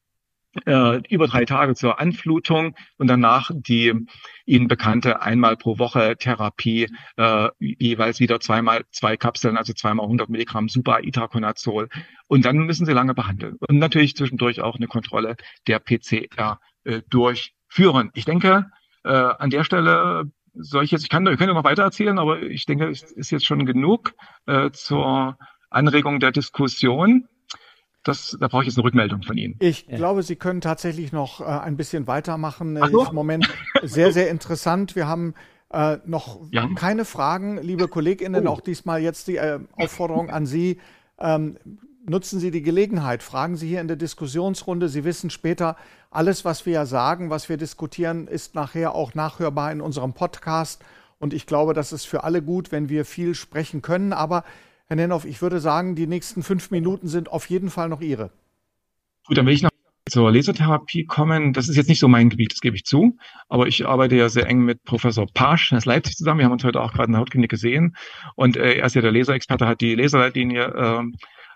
[0.67, 3.93] äh, über drei Tage zur Anflutung und danach die
[4.45, 10.29] Ihnen bekannte einmal pro Woche Therapie, äh, jeweils wieder zweimal zwei Kapseln, also zweimal 100
[10.29, 11.89] Milligramm Super-Itraconazol.
[12.27, 13.57] Und dann müssen Sie lange behandeln.
[13.69, 15.37] Und natürlich zwischendurch auch eine Kontrolle
[15.67, 18.11] der PCR äh, durchführen.
[18.15, 18.67] Ich denke,
[19.05, 22.43] äh, an der Stelle soll ich jetzt, ich kann, ich könnte noch weiter erzählen, aber
[22.43, 24.13] ich denke, es ist jetzt schon genug
[24.47, 25.39] äh, zur
[25.71, 27.27] Anregung der Diskussion
[28.05, 29.57] das, da brauche ich jetzt eine Rückmeldung von Ihnen.
[29.61, 29.97] Ich ja.
[29.97, 32.79] glaube, Sie können tatsächlich noch äh, ein bisschen weitermachen.
[32.81, 33.03] Ach so?
[33.03, 33.49] Ist im Moment
[33.83, 34.97] sehr, sehr interessant.
[34.97, 35.35] Wir haben
[35.71, 36.69] äh, noch ja.
[36.75, 38.47] keine Fragen, liebe KollegInnen.
[38.47, 38.53] Oh.
[38.53, 40.81] Auch diesmal jetzt die äh, Aufforderung an Sie.
[41.19, 41.57] Ähm,
[42.05, 44.89] nutzen Sie die Gelegenheit, fragen Sie hier in der Diskussionsrunde.
[44.89, 45.77] Sie wissen später,
[46.11, 50.85] alles, was wir sagen, was wir diskutieren, ist nachher auch nachhörbar in unserem Podcast.
[51.19, 54.13] Und ich glaube, das ist für alle gut, wenn wir viel sprechen können.
[54.13, 54.45] Aber
[54.93, 58.31] Herr Nennoff, ich würde sagen, die nächsten fünf Minuten sind auf jeden Fall noch Ihre.
[59.25, 59.71] Gut, dann will ich noch
[60.07, 63.17] zur Lasertherapie kommen, das ist jetzt nicht so mein Gebiet, das gebe ich zu,
[63.49, 66.41] aber ich arbeite ja sehr eng mit Professor Pasch aus Leipzig zusammen.
[66.41, 67.97] Wir haben uns heute auch gerade in der Hautklinik gesehen
[68.37, 71.03] und äh, er ist ja der Laserexperte, hat die Laserleitlinie äh,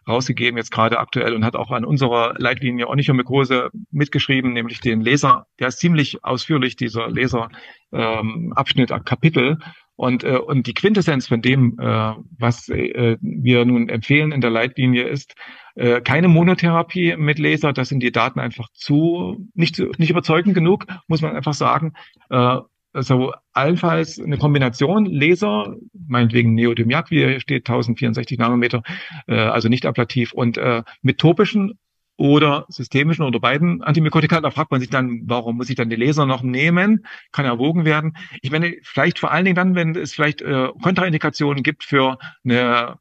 [0.09, 5.47] rausgegeben, jetzt gerade aktuell und hat auch an unserer Leitlinie Onychomykrose mitgeschrieben, nämlich den Leser,
[5.59, 7.51] der ist ziemlich ausführlich, dieser Leser
[7.93, 8.55] ähm,
[9.05, 9.59] Kapitel.
[9.97, 14.51] Und, äh, und die Quintessenz von dem, äh, was äh, wir nun empfehlen in der
[14.51, 15.35] Leitlinie ist,
[15.75, 20.87] äh, keine Monotherapie mit Laser, das sind die Daten einfach zu, nicht, nicht überzeugend genug,
[21.09, 21.95] muss man einfach sagen.
[22.31, 22.59] Äh,
[22.93, 28.83] also allenfalls eine Kombination Laser, meinetwegen Neodymium, wie hier steht, 1064 Nanometer,
[29.29, 31.79] äh, also nicht ablativ und äh, mit topischen
[32.17, 34.41] oder systemischen oder beiden Antimykotika.
[34.41, 37.07] Da fragt man sich dann, warum muss ich dann die Laser noch nehmen?
[37.33, 38.17] Kann erwogen werden.
[38.43, 42.99] Ich meine, vielleicht vor allen Dingen dann, wenn es vielleicht äh, Kontraindikationen gibt für eine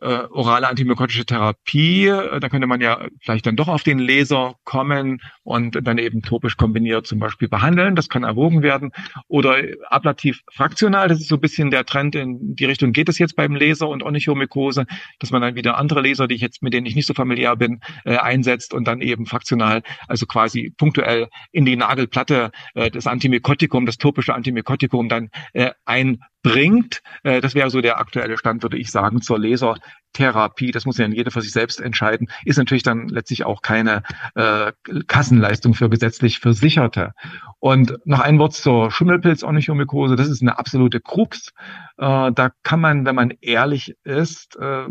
[0.00, 2.06] äh, orale antimykotische Therapie.
[2.06, 6.22] Äh, da könnte man ja vielleicht dann doch auf den Laser kommen und dann eben
[6.22, 7.96] topisch kombiniert zum Beispiel behandeln.
[7.96, 8.92] Das kann erwogen werden.
[9.28, 9.56] Oder
[9.88, 13.36] ablativ fraktional, das ist so ein bisschen der Trend, in die Richtung geht es jetzt
[13.36, 14.86] beim Laser und Onychomykose,
[15.18, 17.56] dass man dann wieder andere Laser, die ich jetzt, mit denen ich nicht so familiär
[17.56, 23.06] bin, äh, einsetzt und dann eben fraktional, also quasi punktuell in die Nagelplatte äh, das
[23.06, 27.02] Antimykotikum, das topische Antimykotikum dann äh, ein bringt.
[27.24, 30.70] Äh, das wäre so der aktuelle Stand, würde ich sagen, zur Lasertherapie.
[30.70, 32.28] Das muss ja jeder für sich selbst entscheiden.
[32.44, 34.02] Ist natürlich dann letztlich auch keine
[34.34, 34.72] äh,
[35.08, 37.12] Kassenleistung für gesetzlich Versicherte.
[37.58, 40.16] Und noch ein Wort zur Schimmelpilz-Onychomykose.
[40.16, 41.52] Das ist eine absolute Krux.
[41.98, 44.86] Äh, da kann man, wenn man ehrlich ist, äh,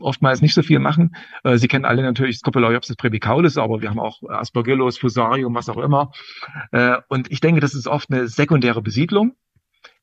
[0.00, 1.14] oftmals nicht so viel machen.
[1.44, 5.78] Äh, Sie kennen alle natürlich Scopoloiopsis brevicalis, aber wir haben auch Aspergillus, Fusarium, was auch
[5.78, 6.10] immer.
[6.72, 9.36] Äh, und ich denke, das ist oft eine sekundäre Besiedlung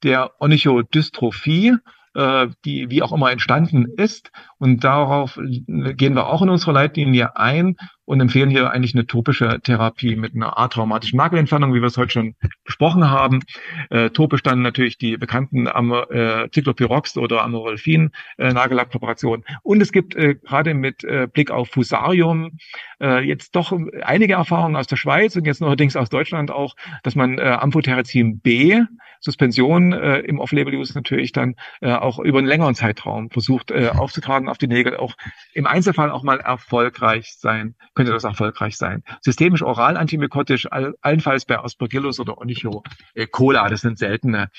[0.04, 1.76] der Onychodystrophie,
[2.14, 4.32] äh, die wie auch immer entstanden ist.
[4.58, 9.60] Und darauf gehen wir auch in unserer Leitlinie ein und empfehlen hier eigentlich eine topische
[9.62, 13.42] Therapie mit einer atraumatischen Makelentfernung, wie wir es heute schon besprochen haben.
[13.90, 19.46] Äh, topisch dann natürlich die bekannten Am äh, Cyclopyrox oder Amorolfin äh, Nagellackpräparationen.
[19.62, 22.58] Und es gibt äh, gerade mit äh, Blick auf Fusarium
[23.02, 27.16] äh, jetzt doch einige Erfahrungen aus der Schweiz und jetzt neuerdings aus Deutschland auch, dass
[27.16, 28.86] man äh, Amphotericin B
[29.20, 34.50] Suspension äh, im Off-Label-Use natürlich dann äh, auch über einen längeren Zeitraum versucht äh, aufzutragen
[34.50, 35.16] auf die Nägel, auch
[35.54, 39.04] im Einzelfall auch mal erfolgreich sein, könnte das erfolgreich sein.
[39.22, 42.84] Systemisch oral antimykotisch, all, allenfalls bei Aspergillus oder Onycho
[43.16, 44.50] äh, Cola, das sind seltene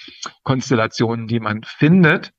[0.42, 2.32] Konstellationen, die man findet.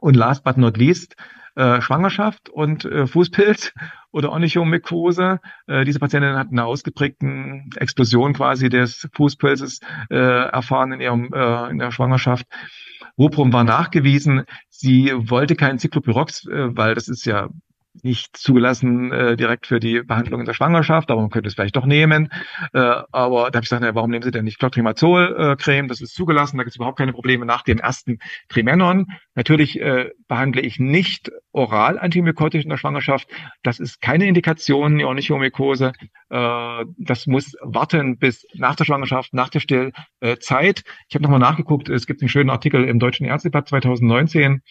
[0.00, 1.14] Und last but not least,
[1.54, 3.72] äh, Schwangerschaft und äh, Fußpilz
[4.10, 5.38] oder Onychomykose.
[5.68, 11.70] Äh, diese Patientin hat eine ausgeprägte Explosion quasi des Fußpilzes äh, erfahren in ihrem äh,
[11.70, 12.46] in der Schwangerschaft.
[13.16, 14.44] Ruprum war nachgewiesen.
[14.70, 17.48] Sie wollte keinen Cyclopyrox, äh, weil das ist ja
[18.02, 21.76] nicht zugelassen äh, direkt für die Behandlung in der Schwangerschaft, aber man könnte es vielleicht
[21.76, 22.30] doch nehmen.
[22.72, 25.84] Äh, aber da habe ich gesagt, na, warum nehmen Sie denn nicht Clotrimazol-Creme?
[25.86, 29.06] Äh, das ist zugelassen, da gibt es überhaupt keine Probleme nach dem ersten Trimenon.
[29.34, 33.28] Natürlich äh, behandle ich nicht oral antimykotisch in der Schwangerschaft.
[33.62, 35.92] Das ist keine Indikation, die Onychomykose.
[36.30, 40.84] Äh, das muss warten bis nach der Schwangerschaft, nach der Stillzeit.
[41.08, 44.62] Ich habe nochmal nachgeguckt, es gibt einen schönen Artikel im Deutschen Ärzteblatt 2019,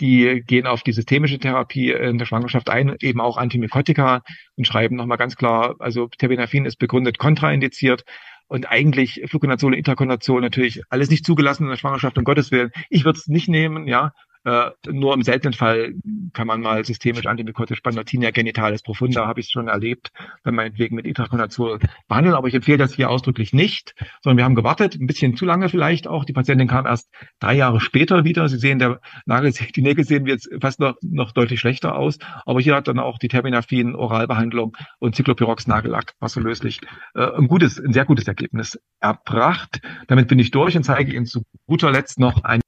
[0.00, 4.22] die gehen auf die systemische Therapie in der Schwangerschaft ein, eben auch Antimykotika
[4.56, 8.04] und schreiben nochmal ganz klar, also Terbinafin ist begründet kontraindiziert
[8.48, 12.70] und eigentlich Fluconazol, Intraconazol natürlich alles nicht zugelassen in der Schwangerschaft, um Gottes Willen.
[12.90, 14.12] Ich würde es nicht nehmen, ja.
[14.46, 15.94] Äh, nur im seltenen Fall
[16.32, 20.12] kann man mal systemisch antimykotisch Spannotinia genitalis profunda, habe ich schon erlebt,
[20.44, 22.36] wenn meinetwegen mit Itraconazol behandeln.
[22.36, 25.68] Aber ich empfehle das hier ausdrücklich nicht, sondern wir haben gewartet, ein bisschen zu lange
[25.68, 26.24] vielleicht auch.
[26.24, 28.48] Die Patientin kam erst drei Jahre später wieder.
[28.48, 32.18] Sie sehen, der Nagel, die Nägel sehen jetzt fast noch, noch deutlich schlechter aus.
[32.44, 36.82] Aber hier hat dann auch die Terbinafin Oralbehandlung und Cyclopyrox Nagellack wasserlöslich
[37.16, 39.80] äh, ein gutes, ein sehr gutes Ergebnis erbracht.
[40.06, 42.60] Damit bin ich durch und zeige Ihnen zu guter Letzt noch ein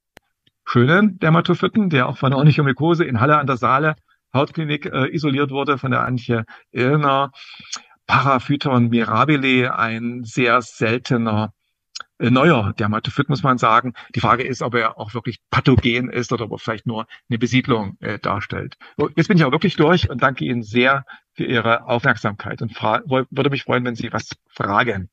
[0.69, 3.95] schönen Dermatophyten, der auch von der Onychomykose in Halle an der Saale
[4.33, 7.31] Hautklinik äh, isoliert wurde von der Antje Illner.
[8.05, 11.53] Paraphyton mirabile, ein sehr seltener
[12.19, 13.93] äh, neuer Dermatophyt, muss man sagen.
[14.13, 17.39] Die Frage ist, ob er auch wirklich pathogen ist oder ob er vielleicht nur eine
[17.39, 18.77] Besiedlung äh, darstellt.
[19.15, 23.49] Jetzt bin ich auch wirklich durch und danke Ihnen sehr für Ihre Aufmerksamkeit und würde
[23.49, 25.09] mich freuen, wenn Sie was fragen.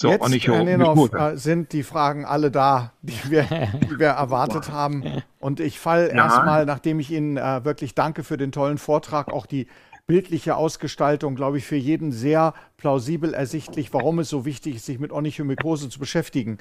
[0.00, 4.68] So, Jetzt, Herr Nenhoff, äh, sind die Fragen alle da, die wir, die wir erwartet
[4.72, 5.02] haben.
[5.40, 6.26] Und ich falle ja.
[6.26, 9.66] erstmal, nachdem ich Ihnen äh, wirklich danke für den tollen Vortrag, auch die
[10.06, 15.00] bildliche Ausgestaltung, glaube ich, für jeden sehr plausibel ersichtlich, warum es so wichtig ist, sich
[15.00, 16.58] mit Onychomykose zu beschäftigen.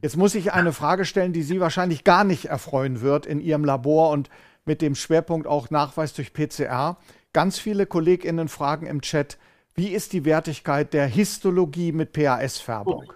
[0.00, 3.66] Jetzt muss ich eine Frage stellen, die Sie wahrscheinlich gar nicht erfreuen wird in Ihrem
[3.66, 4.30] Labor und
[4.64, 6.96] mit dem Schwerpunkt auch Nachweis durch PCR.
[7.34, 9.36] Ganz viele KollegInnen fragen im Chat,
[9.78, 13.12] Wie ist die Wertigkeit der Histologie mit PAS-Färbung?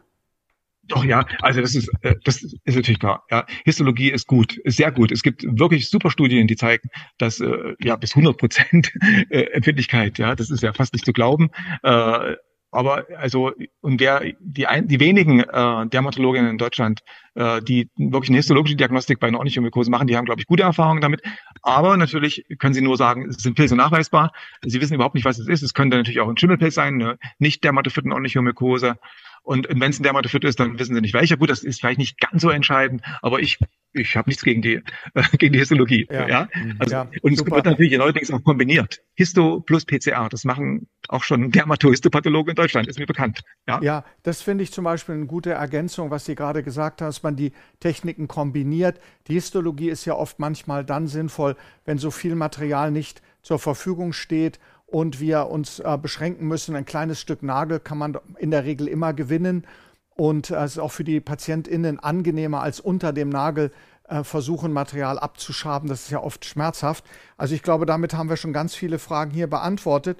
[0.85, 3.25] Doch, ja, also das ist, äh, das ist natürlich klar.
[3.33, 5.11] Ja, Histologie ist gut, ist sehr gut.
[5.11, 8.93] Es gibt wirklich super Studien, die zeigen, dass äh, ja bis 100 Prozent
[9.31, 11.51] äh, Empfindlichkeit, ja, das ist ja fast nicht zu glauben.
[11.83, 12.37] Äh,
[12.73, 17.01] aber also und der die ein, die wenigen äh, Dermatologinnen in Deutschland,
[17.35, 20.63] äh, die wirklich eine histologische Diagnostik bei einer Onychomykose machen, die haben glaube ich gute
[20.63, 21.21] Erfahrungen damit.
[21.63, 24.33] Aber natürlich können sie nur sagen, es sind Pilze nachweisbar.
[24.65, 25.63] Sie wissen überhaupt nicht, was es ist.
[25.63, 28.97] Es könnte natürlich auch ein Schimmelpilz sein, eine nicht dermatophyten Onychomykose.
[29.43, 31.37] Und wenn es ein Dermatophyt ist, dann wissen sie nicht welcher.
[31.37, 33.59] Gut, das ist vielleicht nicht ganz so entscheidend, aber ich
[33.95, 34.75] ich habe nichts gegen die
[35.15, 36.07] äh, gegen die Histologie.
[36.11, 36.29] Ja.
[36.29, 36.49] ja?
[36.55, 36.77] Mhm.
[36.79, 37.51] Also, ja, und super.
[37.51, 39.03] es wird natürlich neuerdings auch kombiniert.
[39.15, 40.29] Histo plus PCR.
[40.31, 43.43] Das machen auch schon Dermatohistopathologen in Deutschland, ist mir bekannt.
[43.67, 47.09] Ja, ja das finde ich zum Beispiel eine gute Ergänzung, was Sie gerade gesagt haben,
[47.09, 49.01] dass man die Techniken kombiniert.
[49.27, 54.13] Die Histologie ist ja oft manchmal dann sinnvoll, wenn so viel Material nicht zur Verfügung
[54.13, 54.61] steht
[54.93, 56.77] und wir uns äh, beschränken müssen.
[56.77, 59.67] Ein kleines Stück Nagel kann man in der Regel immer gewinnen.
[60.15, 63.73] Und äh, es ist auch für die PatientInnen angenehmer, als unter dem Nagel
[64.09, 65.89] äh, versuchen, Material abzuschaben.
[65.89, 67.05] Das ist ja oft schmerzhaft.
[67.39, 70.19] Also ich glaube, damit haben wir schon ganz viele Fragen hier beantwortet.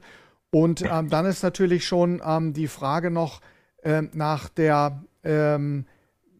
[0.51, 3.41] Und ähm, dann ist natürlich schon ähm, die Frage noch
[3.83, 5.87] äh, nach der ähm,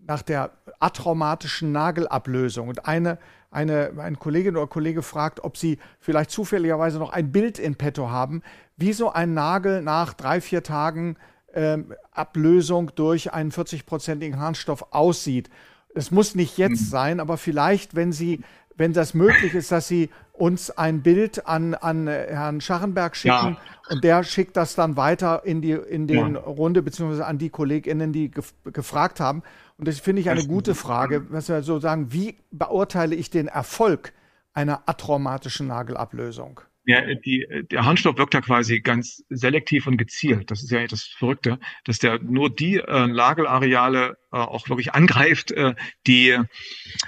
[0.05, 2.69] nach der atraumatischen Nagelablösung.
[2.69, 3.19] Und eine
[3.53, 8.11] eine, eine Kollegin oder Kollege fragt, ob sie vielleicht zufälligerweise noch ein Bild in petto
[8.11, 8.43] haben,
[8.77, 11.17] wie so ein Nagel nach drei, vier Tagen
[11.55, 15.51] ähm, Ablösung durch einen 40-prozentigen Harnstoff aussieht.
[15.95, 16.87] Es muss nicht jetzt mhm.
[16.87, 18.41] sein, aber vielleicht, wenn Sie,
[18.77, 23.57] wenn das möglich ist, dass Sie uns ein Bild an, an Herrn Schachenberg schicken ja.
[23.91, 26.41] und der schickt das dann weiter in die in den ja.
[26.41, 29.43] Runde beziehungsweise an die KollegInnen, die gef gefragt haben.
[29.83, 33.49] Und das finde ich eine gute Frage, was wir so sagen, wie beurteile ich den
[33.49, 34.13] Erfolg
[34.53, 36.61] einer atraumatischen Nagelablösung?
[36.85, 40.53] Ja, die, der Harnstoff wirkt ja quasi ganz selektiv und gezielt.
[40.53, 45.51] Das ist ja das Verrückte, dass der nur die äh, Nagelareale äh, auch wirklich angreift,
[45.51, 45.75] äh,
[46.07, 46.39] die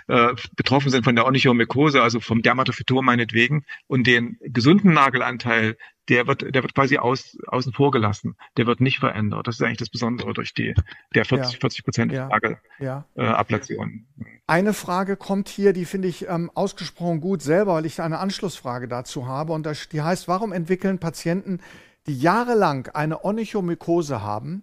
[0.08, 5.76] äh, betroffen sind von der Onychomykose, also vom Dermatophytor meinetwegen, und den gesunden Nagelanteil
[6.08, 8.36] der wird, der wird quasi aus, außen vor gelassen.
[8.56, 9.46] Der wird nicht verändert.
[9.46, 10.74] Das ist eigentlich das Besondere durch die,
[11.14, 11.60] der 40, ja.
[11.60, 12.28] 40 Prozent ja.
[12.28, 13.04] Frage, ja.
[13.14, 14.06] Äh, Ablation.
[14.46, 18.88] Eine Frage kommt hier, die finde ich ähm, ausgesprochen gut selber, weil ich eine Anschlussfrage
[18.88, 19.52] dazu habe.
[19.52, 21.60] Und das, die heißt, warum entwickeln Patienten,
[22.06, 24.62] die jahrelang eine Onychomykose haben,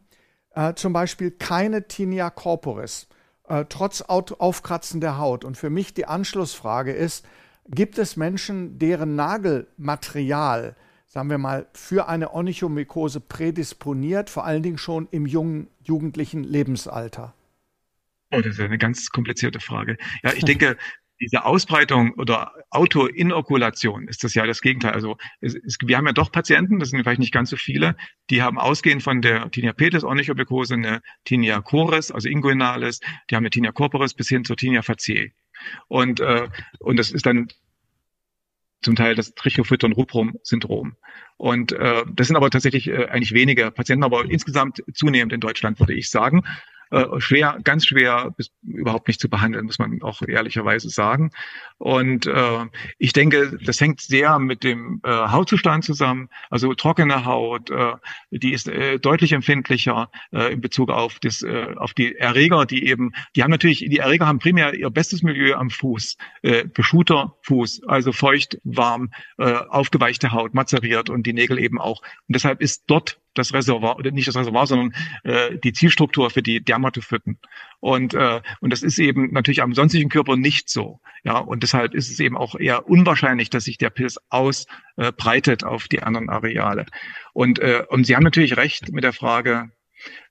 [0.54, 3.08] äh, zum Beispiel keine Tinea corporis,
[3.47, 5.43] äh, trotz Aufkratzen der Haut?
[5.43, 7.25] Und für mich die Anschlussfrage ist,
[7.67, 10.75] gibt es Menschen, deren Nagelmaterial
[11.12, 17.34] sagen wir mal, für eine Onychomykose prädisponiert, vor allen Dingen schon im jungen, jugendlichen Lebensalter?
[18.32, 19.97] Oh, das ist eine ganz komplizierte Frage.
[20.24, 20.78] Ja, ich denke,
[21.19, 24.93] diese Ausbreitung oder Autoinokulation ist das ja das Gegenteil.
[24.93, 27.97] Also es, es, wir haben ja doch Patienten, das sind vielleicht nicht ganz so viele,
[28.30, 33.43] die haben ausgehend von der Tinea pedis Onychomykose eine Tinea cores, also inguinales, die haben
[33.43, 35.34] eine Tinea corporis bis hin zur Tinea faciae.
[35.89, 36.47] Und, äh,
[36.80, 37.50] und das ist dann
[38.82, 40.96] zum Teil das Trichophyton-Rubrum-Syndrom.
[41.38, 45.80] Und äh, das sind aber tatsächlich äh, eigentlich wenige Patienten, aber insgesamt zunehmend in Deutschland,
[45.80, 46.44] würde ich sagen
[46.91, 51.32] äh, schwer, ganz schwer bis überhaupt nicht zu behandeln, muss man auch ehrlicherweise sagen.
[51.77, 52.65] Und äh,
[52.97, 56.30] ich denke, das hängt sehr mit dem äh, Hautzustand zusammen.
[56.49, 57.93] Also trockene Haut, äh,
[58.30, 62.86] die ist äh, deutlich empfindlicher äh, in Bezug auf das, äh, auf die Erreger, die
[62.86, 67.36] eben, die haben natürlich, die Erreger haben primär ihr bestes Milieu am Fuß, äh, geschuhter
[67.43, 72.01] Fuß, also feucht, warm, äh, aufgeweichte Haut, mazeriert und die Nägel eben auch.
[72.01, 76.63] Und deshalb ist dort das Reservoir, nicht das Reservoir, sondern äh, die Zielstruktur für die
[76.63, 77.39] Dermatophyten.
[77.80, 81.00] Und, äh, und das ist eben natürlich am sonstigen Körper nicht so.
[81.24, 85.65] Ja, und deshalb ist es eben auch eher unwahrscheinlich, dass sich der Pilz ausbreitet äh,
[85.65, 86.86] auf die anderen Areale.
[87.34, 89.72] Und, äh, und Sie haben natürlich recht mit der Frage,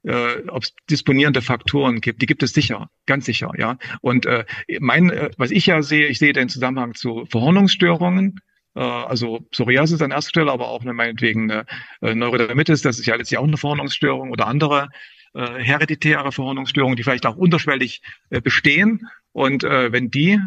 [0.02, 2.22] äh, ob es disponierende Faktoren gibt.
[2.22, 3.78] Die gibt es sicher, ganz sicher, ja.
[4.00, 4.44] Und äh,
[4.80, 8.40] mein, äh, was ich ja sehe, ich sehe den Zusammenhang zu Verhornungsstörungen,
[8.80, 11.66] also Psoriasis an erster Stelle, aber auch eine, meinetwegen eine
[12.02, 14.88] äh, Neurodermitis, das ist ja letztlich auch eine Verhornungsstörung oder andere
[15.34, 19.08] äh, hereditäre Verhornungsstörungen, die vielleicht auch unterschwellig äh, bestehen.
[19.32, 20.40] Und äh, wenn die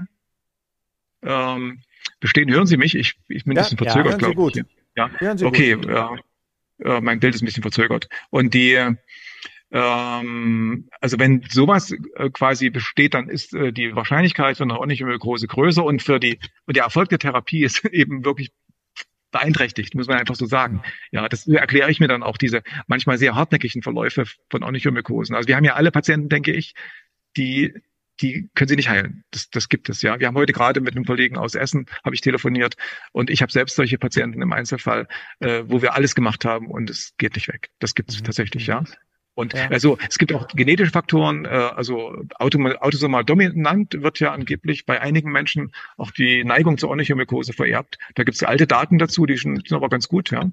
[1.22, 1.82] ähm,
[2.20, 2.96] bestehen, hören Sie mich?
[2.96, 4.64] Ich, ich bin ein bisschen verzögert, ja, glaube ich.
[4.96, 5.10] Ja,
[5.44, 5.76] okay.
[5.76, 5.88] Gut.
[6.80, 8.10] Äh, mein Bild ist ein bisschen verzögert.
[8.30, 8.96] Und die
[9.74, 15.48] ähm, also wenn sowas äh, quasi besteht, dann ist äh, die Wahrscheinlichkeit für eine Onychomykose
[15.48, 18.52] größer und für die und der Erfolg der Therapie ist eben wirklich
[19.32, 20.84] beeinträchtigt, muss man einfach so sagen.
[21.12, 25.36] Ja, das erkläre ich mir dann auch diese manchmal sehr hartnäckigen Verläufe von Onychomykosen.
[25.36, 26.76] Also wir haben ja alle Patienten, denke ich,
[27.36, 27.74] die
[28.22, 29.24] die können sie nicht heilen.
[29.32, 30.20] Das, das gibt es, ja.
[30.20, 32.76] Wir haben heute gerade mit einem Kollegen aus Essen, habe ich telefoniert
[33.12, 35.08] und ich habe selbst solche Patienten im Einzelfall,
[35.40, 37.72] äh, wo wir alles gemacht haben und es geht nicht weg.
[37.80, 38.26] Das gibt es mhm.
[38.26, 38.84] tatsächlich, ja.
[39.36, 39.68] Und ja.
[39.70, 45.32] also es gibt auch genetische Faktoren, äh, also autosomal dominant wird ja angeblich bei einigen
[45.32, 47.98] Menschen auch die Neigung zur Onychomykose vererbt.
[48.16, 50.52] Da gibt es alte Daten dazu, die sind aber ganz gut, ja.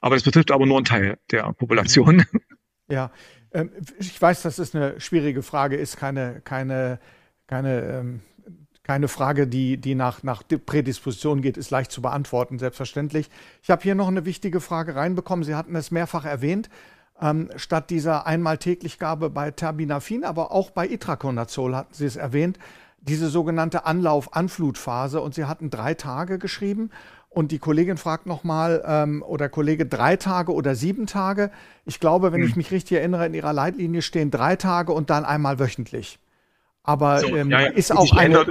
[0.00, 2.24] Aber das betrifft aber nur einen Teil der Population.
[2.90, 3.10] Ja,
[3.52, 6.98] ähm, ich weiß, dass es eine schwierige Frage ist, keine, keine,
[7.46, 8.20] keine, ähm,
[8.82, 13.28] keine Frage, die, die nach, nach Prädisposition geht, ist leicht zu beantworten, selbstverständlich.
[13.62, 15.44] Ich habe hier noch eine wichtige Frage reinbekommen.
[15.44, 16.70] Sie hatten es mehrfach erwähnt.
[17.20, 22.16] Ähm, statt dieser einmal täglich Gabe bei Terbinafin, aber auch bei Itraconazol hatten Sie es
[22.16, 22.58] erwähnt,
[23.00, 26.90] diese sogenannte Anlauf-Anflutphase und Sie hatten drei Tage geschrieben
[27.30, 31.50] und die Kollegin fragt nochmal, ähm, oder Kollege, drei Tage oder sieben Tage.
[31.84, 32.48] Ich glaube, wenn hm.
[32.48, 36.18] ich mich richtig erinnere, in Ihrer Leitlinie stehen drei Tage und dann einmal wöchentlich.
[36.82, 37.66] Aber so, ähm, ja, ja.
[37.68, 38.44] ist auch eine.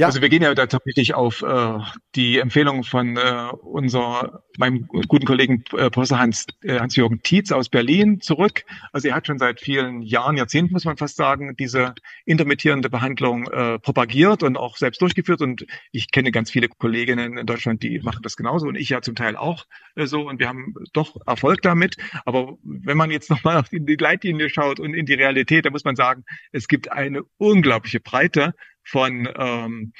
[0.00, 0.06] Ja.
[0.06, 1.78] Also wir gehen ja da tatsächlich auf äh,
[2.14, 7.68] die Empfehlung von äh, unser, meinem guten Kollegen äh, Professor Hans, äh, Hans-Jürgen Tietz aus
[7.68, 8.62] Berlin zurück.
[8.92, 11.96] Also er hat schon seit vielen Jahren, Jahrzehnten muss man fast sagen, diese
[12.26, 15.40] intermittierende Behandlung äh, propagiert und auch selbst durchgeführt.
[15.40, 19.02] Und ich kenne ganz viele Kolleginnen in Deutschland, die machen das genauso und ich ja
[19.02, 20.28] zum Teil auch äh, so.
[20.28, 21.96] Und wir haben doch Erfolg damit.
[22.24, 25.84] Aber wenn man jetzt nochmal auf die Leitlinie schaut und in die Realität, dann muss
[25.84, 26.22] man sagen,
[26.52, 28.54] es gibt eine unglaubliche Breite
[28.88, 29.92] von ähm,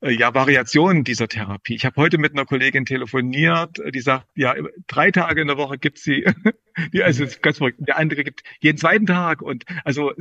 [0.00, 1.74] äh, ja, Variationen dieser Therapie.
[1.74, 4.54] Ich habe heute mit einer Kollegin telefoniert, die sagt, ja,
[4.86, 6.24] drei Tage in der Woche gibt sie,
[6.94, 7.78] die, also ist ganz verrückt.
[7.80, 10.12] Der andere gibt jeden zweiten Tag und also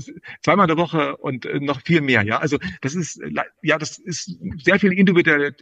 [0.41, 2.24] zweimal in der Woche und äh, noch viel mehr.
[2.24, 3.22] Ja, also das ist
[3.62, 5.56] ja, das ist sehr viel individuelle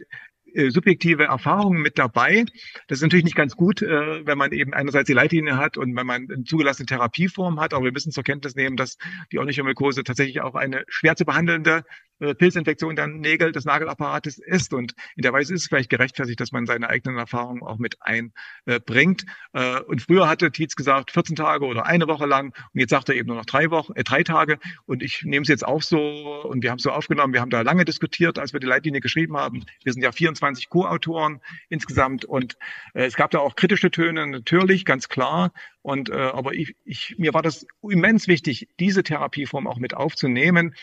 [0.54, 2.44] äh, subjektive Erfahrungen mit dabei.
[2.88, 5.94] Das ist natürlich nicht ganz gut, äh, wenn man eben einerseits die Leitlinie hat und
[5.96, 8.96] wenn man eine zugelassene Therapieform hat, aber wir müssen zur Kenntnis nehmen, dass
[9.32, 11.84] die Onychomykose tatsächlich auch eine schwer zu behandelnde
[12.20, 14.72] äh, Pilzinfektion der Nägel des Nagelapparates ist.
[14.72, 17.96] Und in der Weise ist es vielleicht gerechtfertigt, dass man seine eigenen Erfahrungen auch mit
[18.00, 19.24] einbringt.
[19.52, 22.54] Äh, und früher hatte Tietz gesagt 14 Tage oder eine Woche lang.
[22.72, 24.58] Und jetzt sagt er eben nur noch drei Wochen, äh, drei Tage.
[24.86, 25.98] Und ich nehme es jetzt auch so
[26.44, 27.32] und wir haben es so aufgenommen.
[27.32, 29.64] Wir haben da lange diskutiert, als wir die Leitlinie geschrieben haben.
[29.82, 32.56] Wir sind ja 24 Co-Autoren insgesamt und
[32.94, 35.52] äh, es gab da auch kritische Töne, natürlich, ganz klar.
[35.82, 40.74] Und äh, aber ich, ich, mir war das immens wichtig, diese Therapieform auch mit aufzunehmen,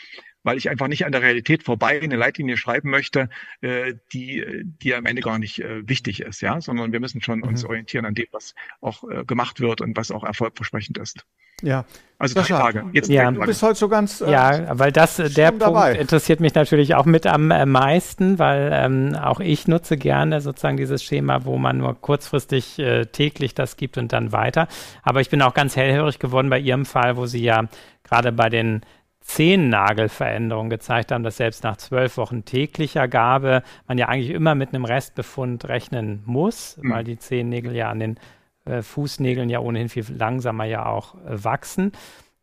[0.42, 3.28] weil ich einfach nicht an der Realität vorbei eine Leitlinie schreiben möchte,
[3.60, 7.40] äh, die, die am Ende gar nicht äh, wichtig ist, ja, sondern wir müssen schon
[7.40, 7.44] mhm.
[7.44, 11.24] uns orientieren an dem, was auch äh, gemacht wird und was auch erfolgversprechend ist.
[11.62, 11.84] Ja.
[12.18, 12.84] Also drei Tage.
[12.92, 13.30] Jetzt ja.
[13.30, 14.20] Du bist heute so ganz.
[14.20, 15.96] Äh, ja, weil das äh, der Punkt dabei.
[15.96, 20.76] interessiert mich natürlich auch mit am äh, meisten, weil ähm, auch ich nutze gerne sozusagen
[20.76, 24.68] dieses Schema, wo man nur kurzfristig äh, täglich das gibt und dann weiter.
[25.02, 27.64] Aber ich bin auch ganz hellhörig geworden bei Ihrem Fall, wo Sie ja
[28.04, 28.82] gerade bei den
[29.32, 34.74] Zehennagelveränderungen gezeigt haben, dass selbst nach zwölf Wochen täglicher Gabe man ja eigentlich immer mit
[34.74, 36.90] einem Restbefund rechnen muss, mhm.
[36.90, 38.18] weil die Zehennägel ja an den
[38.66, 41.92] äh, Fußnägeln ja ohnehin viel langsamer ja auch äh, wachsen.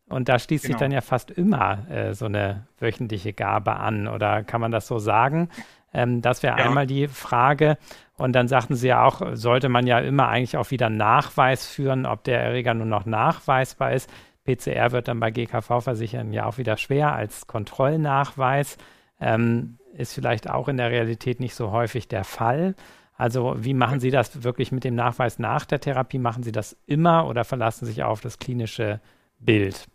[0.08, 0.78] Und da schließt genau.
[0.78, 4.08] sich dann ja fast immer äh, so eine wöchentliche Gabe an.
[4.08, 5.48] Oder kann man das so sagen?
[5.94, 6.64] Ähm, das wäre ja.
[6.64, 7.78] einmal die Frage.
[8.16, 12.04] Und dann sagten Sie ja auch, sollte man ja immer eigentlich auch wieder Nachweis führen,
[12.04, 14.10] ob der Erreger nur noch nachweisbar ist.
[14.44, 18.78] PCR wird dann bei GKV-Versichern ja auch wieder schwer als Kontrollnachweis.
[19.20, 22.74] Ähm, ist vielleicht auch in der Realität nicht so häufig der Fall.
[23.16, 26.18] Also wie machen Sie das wirklich mit dem Nachweis nach der Therapie?
[26.18, 29.00] Machen Sie das immer oder verlassen Sie sich auf das klinische
[29.38, 29.88] Bild?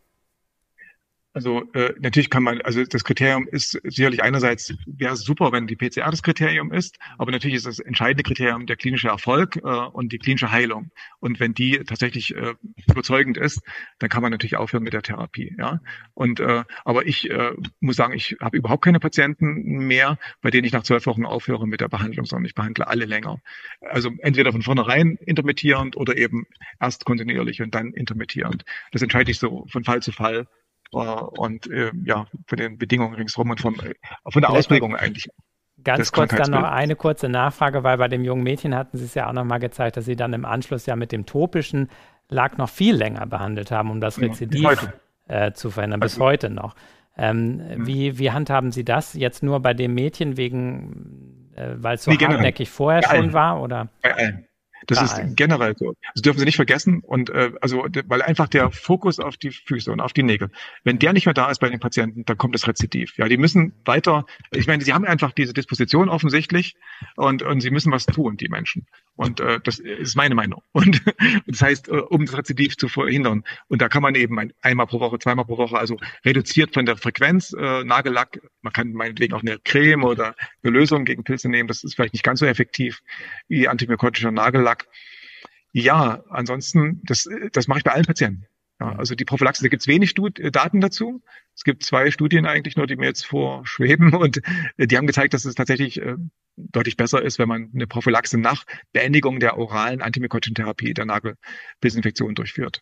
[1.35, 5.75] Also äh, natürlich kann man, also das Kriterium ist sicherlich einerseits wäre super, wenn die
[5.75, 10.13] PCR das Kriterium ist, aber natürlich ist das entscheidende Kriterium der klinische Erfolg äh, und
[10.13, 10.91] die klinische Heilung.
[11.19, 12.53] Und wenn die tatsächlich äh,
[12.87, 13.59] überzeugend ist,
[13.99, 15.53] dann kann man natürlich aufhören mit der Therapie.
[15.59, 15.81] Ja.
[16.13, 20.63] Und äh, aber ich äh, muss sagen, ich habe überhaupt keine Patienten mehr, bei denen
[20.63, 23.41] ich nach zwölf Wochen aufhöre mit der Behandlung, sondern ich behandle alle länger.
[23.81, 26.45] Also entweder von vornherein intermittierend oder eben
[26.79, 28.63] erst kontinuierlich und dann intermittierend.
[28.93, 30.47] Das entscheide ich so von Fall zu Fall
[30.91, 33.93] und äh, ja, von den Bedingungen ringsherum und von, äh,
[34.29, 35.29] von der Ausprägung eigentlich.
[35.83, 39.13] Ganz kurz dann noch eine kurze Nachfrage, weil bei dem jungen Mädchen hatten Sie es
[39.13, 41.89] ja auch nochmal gezeigt, dass Sie dann im Anschluss ja mit dem topischen
[42.27, 44.89] Lag noch viel länger behandelt haben, um das Rezidiv
[45.27, 46.75] äh, zu verhindern, bis also heute noch.
[47.17, 47.87] Ähm, mhm.
[47.87, 52.11] wie, wie handhaben Sie das jetzt nur bei dem Mädchen wegen, äh, weil es so
[52.11, 53.61] nee, hartnäckig vorher schon war?
[53.61, 53.89] Oder?
[54.01, 54.47] Bei allen.
[54.87, 55.29] Das Nein.
[55.29, 55.93] ist generell so.
[56.13, 57.01] Das dürfen Sie nicht vergessen.
[57.01, 60.49] Und äh, also, weil einfach der Fokus auf die Füße und auf die Nägel,
[60.83, 63.17] wenn der nicht mehr da ist bei den Patienten, dann kommt das Rezidiv.
[63.17, 64.25] Ja, die müssen weiter.
[64.51, 66.75] Ich meine, sie haben einfach diese Disposition offensichtlich
[67.15, 68.87] und und sie müssen was tun, die Menschen.
[69.15, 70.61] Und äh, das ist meine Meinung.
[70.73, 71.01] Und
[71.47, 73.43] das heißt, äh, um das Rezidiv zu verhindern.
[73.69, 76.85] Und da kann man eben ein, einmal pro Woche, zweimal pro Woche, also reduziert von
[76.85, 78.41] der Frequenz äh, Nagellack.
[78.61, 81.67] Man kann meinetwegen auch eine Creme oder eine Lösung gegen Pilze nehmen.
[81.67, 83.01] Das ist vielleicht nicht ganz so effektiv
[83.47, 84.74] wie antimykotischer Nagellack.
[85.71, 88.47] Ja, ansonsten, das, das mache ich bei allen Patienten.
[88.79, 91.21] Ja, also die Prophylaxe, da gibt es wenig Stud äh, Daten dazu.
[91.55, 94.41] Es gibt zwei Studien eigentlich nur, die mir jetzt vorschweben und
[94.77, 96.15] äh, die haben gezeigt, dass es tatsächlich äh,
[96.57, 102.35] deutlich besser ist, wenn man eine Prophylaxe nach Beendigung der oralen antimykotischen Therapie der Nagelpilzinfektion
[102.35, 102.81] durchführt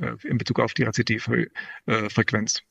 [0.00, 2.62] äh, in Bezug auf die Rezidivfrequenz.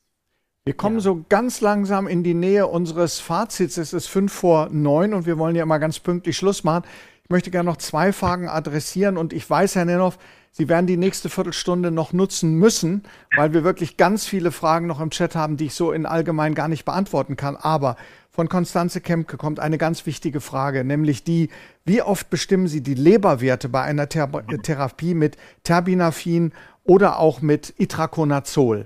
[0.65, 1.01] Wir kommen ja.
[1.01, 3.77] so ganz langsam in die Nähe unseres Fazits.
[3.77, 6.85] Es ist fünf vor neun und wir wollen ja mal ganz pünktlich Schluss machen.
[7.23, 10.17] Ich möchte gerne noch zwei Fragen adressieren und ich weiß, Herr Nenhoff,
[10.55, 13.03] Sie werden die nächste Viertelstunde noch nutzen müssen,
[13.35, 16.53] weil wir wirklich ganz viele Fragen noch im Chat haben, die ich so in allgemein
[16.53, 17.55] gar nicht beantworten kann.
[17.55, 17.95] Aber
[18.29, 21.49] von Konstanze Kempke kommt eine ganz wichtige Frage, nämlich die,
[21.85, 24.29] wie oft bestimmen Sie die Leberwerte bei einer Ther
[24.61, 26.53] Therapie mit Terbinafin
[26.83, 28.85] oder auch mit Itraconazol?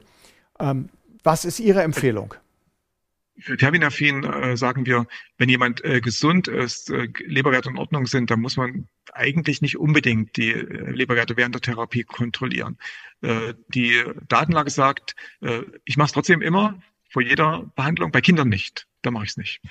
[0.59, 0.87] Ähm,
[1.23, 2.33] was ist Ihre Empfehlung?
[3.39, 5.05] Für Terbinafin äh, sagen wir,
[5.37, 9.77] wenn jemand äh, gesund ist, äh, Leberwerte in Ordnung sind, dann muss man eigentlich nicht
[9.77, 12.77] unbedingt die äh, Leberwerte während der Therapie kontrollieren.
[13.21, 18.49] Äh, die Datenlage sagt, äh, ich mache es trotzdem immer vor jeder Behandlung, bei Kindern
[18.49, 18.87] nicht.
[19.01, 19.61] Da mache ich es nicht.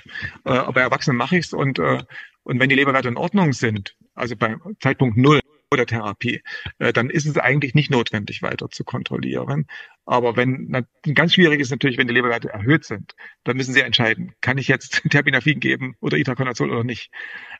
[0.44, 2.02] Äh, aber bei Erwachsenen mache ich es und, äh,
[2.44, 5.40] und wenn die Leberwerte in Ordnung sind, also bei Zeitpunkt null,
[5.74, 6.42] der Therapie,
[6.78, 9.66] äh, dann ist es eigentlich nicht notwendig, weiter zu kontrollieren.
[10.04, 14.32] Aber wenn, ganz schwierig ist natürlich, wenn die Leberwerte erhöht sind, dann müssen Sie entscheiden,
[14.40, 17.10] kann ich jetzt Terbinafin geben oder Itraconazol oder nicht.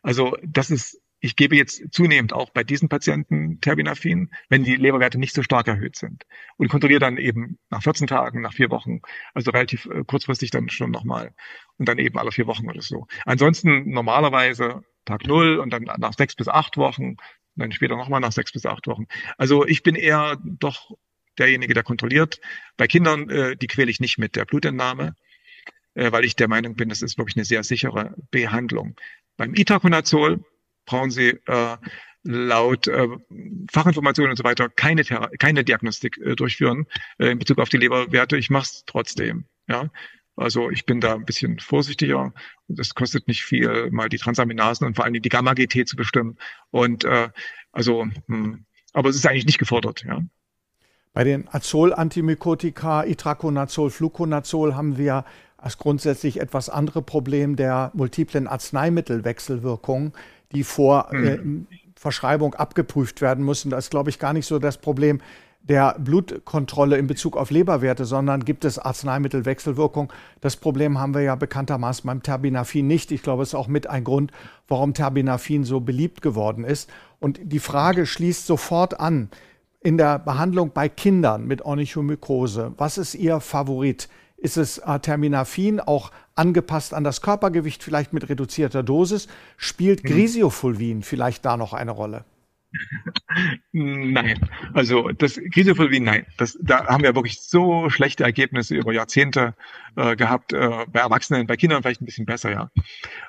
[0.03, 5.19] Also das ist ich gebe jetzt zunehmend auch bei diesen Patienten Terbinafin, wenn die Leberwerte
[5.19, 6.25] nicht so stark erhöht sind.
[6.59, 9.01] Und kontrolliere dann eben nach 14 Tagen, nach vier Wochen,
[9.33, 11.35] also relativ äh, kurzfristig dann schon nochmal.
[11.79, 13.07] Und dann eben alle vier Wochen oder so.
[13.25, 17.17] Ansonsten normalerweise Tag null und dann nach sechs bis acht Wochen
[17.57, 19.07] und dann später nochmal nach sechs bis acht Wochen.
[19.39, 20.93] Also ich bin eher doch
[21.39, 22.41] derjenige, der kontrolliert.
[22.77, 25.15] Bei Kindern, äh, die quäle ich nicht mit der Blutentnahme,
[25.95, 28.97] äh, weil ich der Meinung bin, das ist wirklich eine sehr sichere Behandlung.
[29.37, 30.45] Beim Itaconazol
[30.85, 31.77] brauchen Sie äh,
[32.23, 33.09] laut äh,
[33.71, 36.87] Fachinformationen und so weiter keine, keine Diagnostik äh, durchführen
[37.19, 38.37] äh, in Bezug auf die Leberwerte.
[38.37, 39.45] Ich mache es trotzdem.
[39.69, 39.91] Ja,
[40.37, 42.33] also ich bin da ein bisschen vorsichtiger.
[42.69, 46.37] Das kostet nicht viel, mal die Transaminasen und vor allem die Gamma-GT zu bestimmen.
[46.71, 47.31] Und äh,
[47.73, 50.23] also, mh, hm, aber es ist eigentlich nicht gefordert, ja.
[51.13, 55.25] Bei den Azol-Antimykotika, Itraconazol, Fluconazol haben wir
[55.57, 60.13] als grundsätzlich etwas andere Problem der multiplen Arzneimittelwechselwirkung,
[60.53, 61.67] die vor mhm.
[61.71, 63.71] äh, Verschreibung abgeprüft werden müssen.
[63.71, 65.23] Das ist, glaube ich, gar nicht so das Problem,
[65.69, 70.13] der Blutkontrolle in Bezug auf Leberwerte, sondern gibt es Arzneimittelwechselwirkung.
[70.41, 73.11] Das Problem haben wir ja bekanntermaßen beim Terbinafin nicht.
[73.11, 74.31] Ich glaube, es ist auch mit ein Grund,
[74.69, 76.89] warum Terbinafin so beliebt geworden ist.
[77.19, 79.29] Und die Frage schließt sofort an.
[79.81, 84.09] In der Behandlung bei Kindern mit Onychomykose, was ist Ihr Favorit?
[84.37, 89.29] Ist es äh, Terminafin, auch angepasst an das Körpergewicht, vielleicht mit reduzierter Dosis?
[89.57, 90.09] Spielt mhm.
[90.09, 92.25] Grisiofulvin vielleicht da noch eine Rolle?
[93.73, 94.41] Nein,
[94.73, 96.27] also das Krisepulvin, nein.
[96.37, 99.55] Das, da haben wir wirklich so schlechte Ergebnisse über Jahrzehnte
[99.97, 100.53] äh, gehabt.
[100.53, 102.71] Äh, bei Erwachsenen, bei Kindern vielleicht ein bisschen besser, ja.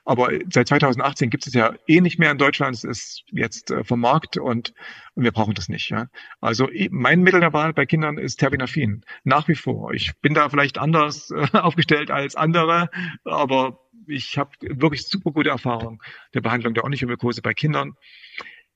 [0.05, 2.75] Aber seit 2018 gibt es ja eh nicht mehr in Deutschland.
[2.75, 4.73] Es ist jetzt äh, vom Markt und,
[5.15, 5.89] und wir brauchen das nicht.
[5.89, 6.07] Ja.
[6.41, 9.03] Also mein Mittel der Wahl bei Kindern ist Terbinafin.
[9.23, 9.93] Nach wie vor.
[9.93, 12.89] Ich bin da vielleicht anders äh, aufgestellt als andere,
[13.25, 16.01] aber ich habe wirklich super gute Erfahrung
[16.33, 17.95] der Behandlung der Onychomykose bei Kindern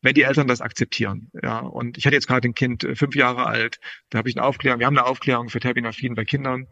[0.01, 1.31] wenn die Eltern das akzeptieren.
[1.41, 3.79] Ja, und ich hatte jetzt gerade ein Kind, äh, fünf Jahre alt,
[4.09, 6.67] da habe ich eine Aufklärung, wir haben eine Aufklärung für Terbinafin bei Kindern.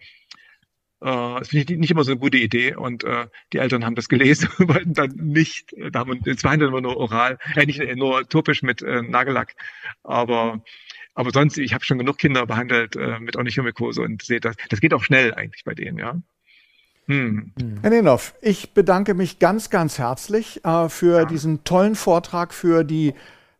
[1.01, 3.95] Äh, das finde ich nicht immer so eine gute Idee und äh, die Eltern haben
[3.95, 7.37] das gelesen und wollten dann nicht, äh, da haben wir, jetzt behandeln wir nur oral,
[7.55, 9.55] äh, nicht nur topisch mit äh, Nagellack,
[10.03, 10.63] aber
[11.15, 14.79] aber sonst, ich habe schon genug Kinder behandelt äh, mit Onychomykose und sehe das, das
[14.79, 16.15] geht auch schnell eigentlich bei denen, ja.
[17.09, 17.53] Hm.
[17.81, 21.25] Herr Nenhoff, ich bedanke mich ganz, ganz herzlich äh, für ja.
[21.25, 23.15] diesen tollen Vortrag, für die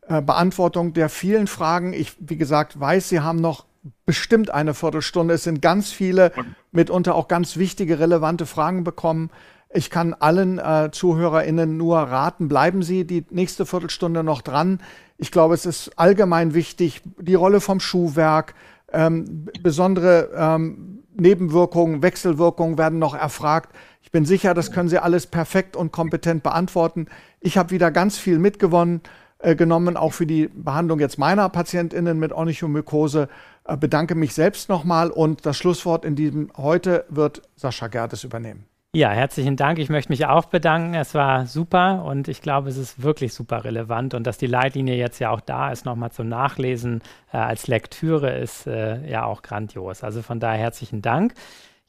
[0.08, 1.92] äh, Beantwortung der vielen Fragen.
[1.92, 3.66] Ich, wie gesagt, weiß, Sie haben noch
[4.06, 5.34] bestimmt eine Viertelstunde.
[5.34, 6.32] Es sind ganz viele,
[6.72, 9.32] mitunter auch ganz wichtige, relevante Fragen bekommen.
[9.74, 14.80] Ich kann allen äh, ZuhörerInnen nur raten, bleiben Sie die nächste Viertelstunde noch dran.
[15.18, 18.54] Ich glaube, es ist allgemein wichtig, die Rolle vom Schuhwerk,
[18.92, 23.76] ähm, besondere ähm, Nebenwirkungen, Wechselwirkungen werden noch erfragt.
[24.02, 27.08] Ich bin sicher, das können Sie alles perfekt und kompetent beantworten.
[27.40, 29.02] Ich habe wieder ganz viel mitgewonnen.
[29.40, 33.30] äh, genommen, auch für die Behandlung jetzt meiner PatientInnen mit Onychomykose.
[33.64, 38.66] Äh, bedanke mich selbst nochmal und das Schlusswort in diesem heute wird Sascha Gerdes übernehmen.
[38.96, 39.78] Ja, herzlichen Dank.
[39.78, 40.96] Ich möchte mich auch bedanken.
[40.96, 44.16] Es war super und ich glaube, es ist wirklich super relevant.
[44.16, 48.32] Und dass die Leitlinie jetzt ja auch da ist, nochmal zum Nachlesen äh, als Lektüre,
[48.40, 50.04] ist äh, ja auch grandios.
[50.04, 51.36] Also von daher herzlichen Dank.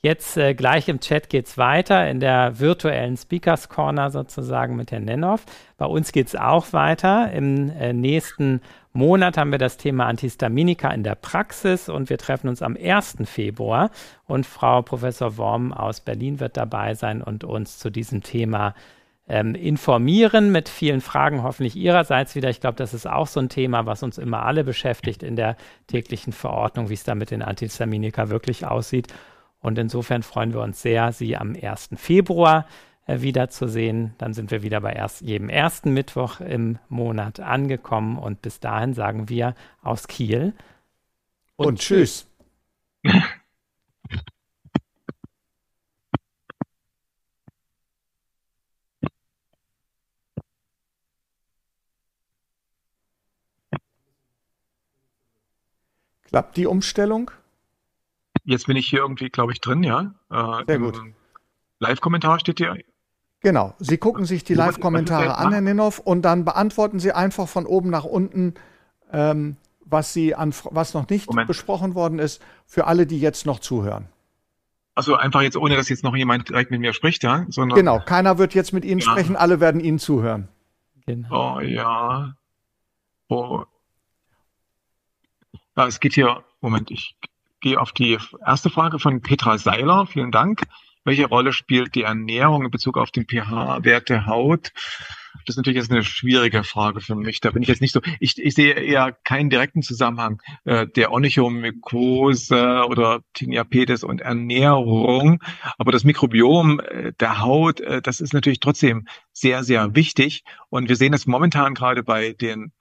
[0.03, 4.93] Jetzt äh, gleich im Chat geht es weiter in der virtuellen Speakers Corner sozusagen mit
[4.93, 5.47] Herrn Nennoff.
[5.79, 7.33] Bei uns geht es auch weiter.
[7.33, 8.61] Im äh, nächsten
[8.93, 13.19] Monat haben wir das Thema Antihistaminika in der Praxis und wir treffen uns am 1.
[13.25, 13.91] Februar
[14.27, 18.75] und Frau Professor Worm aus Berlin wird dabei sein und uns zu diesem Thema
[19.29, 22.51] ähm, informieren mit vielen Fragen, hoffentlich Ihrerseits wieder.
[22.51, 25.57] Ich glaube, das ist auch so ein Thema, was uns immer alle beschäftigt in der
[25.87, 29.07] täglichen Verordnung, wie es da mit den Antihistaminika wirklich aussieht.
[29.61, 31.91] Und insofern freuen wir uns sehr, Sie am 1.
[31.95, 32.67] Februar
[33.11, 34.15] äh, wiederzusehen.
[34.19, 38.19] Dann sind wir wieder bei erst, jedem ersten Mittwoch im Monat angekommen.
[38.19, 40.55] Und bis dahin sagen wir aus Kiel.
[41.57, 42.27] Und, und tschüss.
[56.23, 57.33] Klappt die Umstellung?
[58.45, 60.15] Jetzt bin ich hier irgendwie, glaube ich, drin, ja.
[60.31, 61.01] Äh, Sehr gut.
[61.81, 62.77] Live-Kommentar steht hier.
[63.43, 63.75] Genau.
[63.79, 67.89] Sie gucken sich die Live-Kommentare an, Herr Ninnoff, und dann beantworten Sie einfach von oben
[67.89, 68.55] nach unten,
[69.13, 71.49] ähm, was, Sie an, was noch nicht Moment.
[71.49, 74.07] besprochen worden ist, für alle, die jetzt noch zuhören.
[74.95, 77.47] Also einfach jetzt, ohne dass jetzt noch jemand direkt mit mir spricht, ja?
[77.49, 79.11] Sondern, genau, keiner wird jetzt mit Ihnen ja.
[79.11, 80.49] sprechen, alle werden Ihnen zuhören.
[81.07, 81.57] Genau.
[81.57, 82.35] Oh ja.
[83.29, 83.65] Oh.
[85.77, 87.17] Ja, es geht hier, Moment, ich
[87.61, 90.07] gehe auf die erste Frage von Petra Seiler.
[90.07, 90.63] Vielen Dank.
[91.05, 94.73] Welche Rolle spielt die Ernährung in Bezug auf den pH-Wert der Haut?
[95.47, 97.41] Das ist natürlich jetzt eine schwierige Frage für mich.
[97.41, 98.01] Da bin ich jetzt nicht so.
[98.19, 105.43] Ich, ich sehe eher keinen direkten Zusammenhang äh, der Onychomykose oder Tinniapetes und Ernährung.
[105.79, 110.45] Aber das Mikrobiom äh, der Haut, äh, das ist natürlich trotzdem sehr, sehr wichtig.
[110.69, 112.73] Und wir sehen das momentan gerade bei den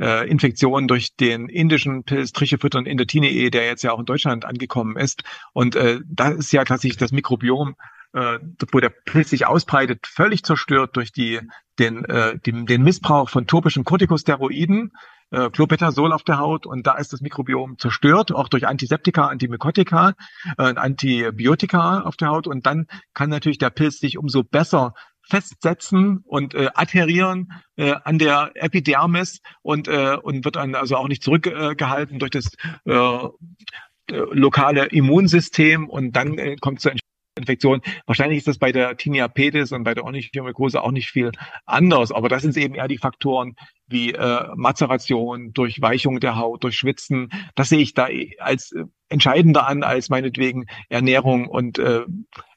[0.00, 4.96] äh, Infektion durch den indischen Pilz Trichophydron indotinee, der jetzt ja auch in Deutschland angekommen
[4.96, 5.22] ist.
[5.52, 7.76] Und äh, da ist ja tatsächlich das Mikrobiom
[8.16, 8.38] äh,
[8.72, 11.40] wo der Pilz sich ausbreitet, völlig zerstört durch die,
[11.78, 14.92] den, äh, den, den Missbrauch von topischen Corticosteroiden,
[15.30, 20.14] äh, Clopidogrel auf der Haut und da ist das Mikrobiom zerstört, auch durch Antiseptika, Antimykotika,
[20.56, 24.94] äh, Antibiotika auf der Haut und dann kann natürlich der Pilz sich umso besser
[25.28, 31.08] festsetzen und äh, adherieren äh, an der Epidermis und, äh, und wird dann also auch
[31.08, 32.52] nicht zurückgehalten äh, durch das
[32.84, 36.92] äh, äh, lokale Immunsystem und dann äh, kommt zur
[37.36, 37.82] Infektion.
[38.06, 41.32] Wahrscheinlich ist das bei der Tinea pedis und bei der Onychomykose auch nicht viel
[41.66, 43.56] anders, aber das sind eben eher die Faktoren
[43.86, 47.30] wie äh, Mazeration, Durchweichung der Haut, durch Schwitzen.
[47.54, 48.08] Das sehe ich da
[48.38, 52.04] als äh, entscheidender an als meinetwegen Ernährung und äh,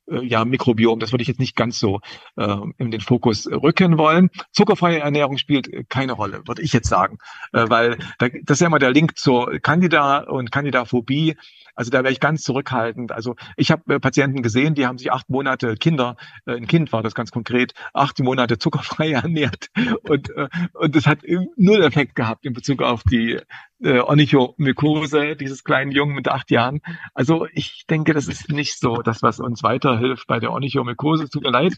[0.10, 1.00] äh, ja, Mikrobiom.
[1.00, 2.02] Das würde ich jetzt nicht ganz so
[2.38, 4.30] äh, in den Fokus rücken wollen.
[4.52, 7.18] Zuckerfreie Ernährung spielt keine Rolle, würde ich jetzt sagen,
[7.54, 11.36] äh, weil da, das ist ja immer der Link zur Candida und Candidaphobie.
[11.80, 13.14] Also da wäre ich ganz zurückhaltend.
[13.14, 16.92] Also ich habe äh, Patienten gesehen, die haben sich acht Monate Kinder, äh, ein Kind
[16.92, 19.68] war das ganz konkret, acht Monate zuckerfrei ernährt
[20.04, 21.20] und äh, und das hat
[21.56, 23.40] null Effekt gehabt in Bezug auf die
[23.82, 26.82] äh, Onychomykose dieses kleinen Jungen mit acht Jahren.
[27.14, 31.30] Also ich denke, das ist nicht so das, was uns weiterhilft bei der Onychomykose.
[31.30, 31.78] Tut mir leid.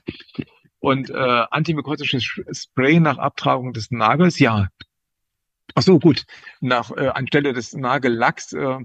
[0.79, 4.69] Und äh, antimykotisches Spray nach Abtragung des Nagels, ja,
[5.75, 6.25] Ach so, gut.
[6.59, 8.77] Nach äh, anstelle des Nagellacks, äh,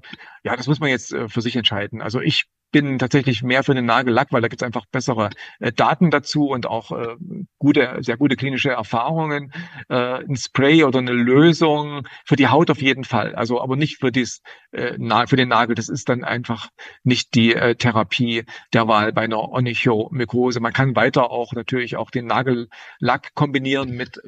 [0.43, 2.01] ja, das muss man jetzt äh, für sich entscheiden.
[2.03, 5.73] Also ich bin tatsächlich mehr für den Nagellack, weil da gibt es einfach bessere äh,
[5.73, 7.17] Daten dazu und auch äh,
[7.59, 9.53] gute, sehr gute klinische Erfahrungen.
[9.89, 13.99] Äh, ein Spray oder eine Lösung für die Haut auf jeden Fall, also aber nicht
[13.99, 14.43] für dies,
[14.73, 15.75] äh, für den Nagel.
[15.75, 16.69] Das ist dann einfach
[17.05, 20.61] nicht die äh, Therapie der Wahl bei einer Onychomykose.
[20.61, 24.21] Man kann weiter auch natürlich auch den Nagellack kombinieren mit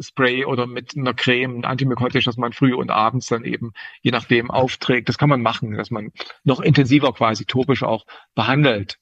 [0.00, 4.50] Spray oder mit einer Creme, antimykotisch, dass man früh und abends dann eben je nachdem
[4.50, 5.08] aufträgt.
[5.08, 6.10] Das kann man machen, dass man
[6.44, 8.04] noch intensiver quasi topisch auch
[8.34, 8.98] behandelt.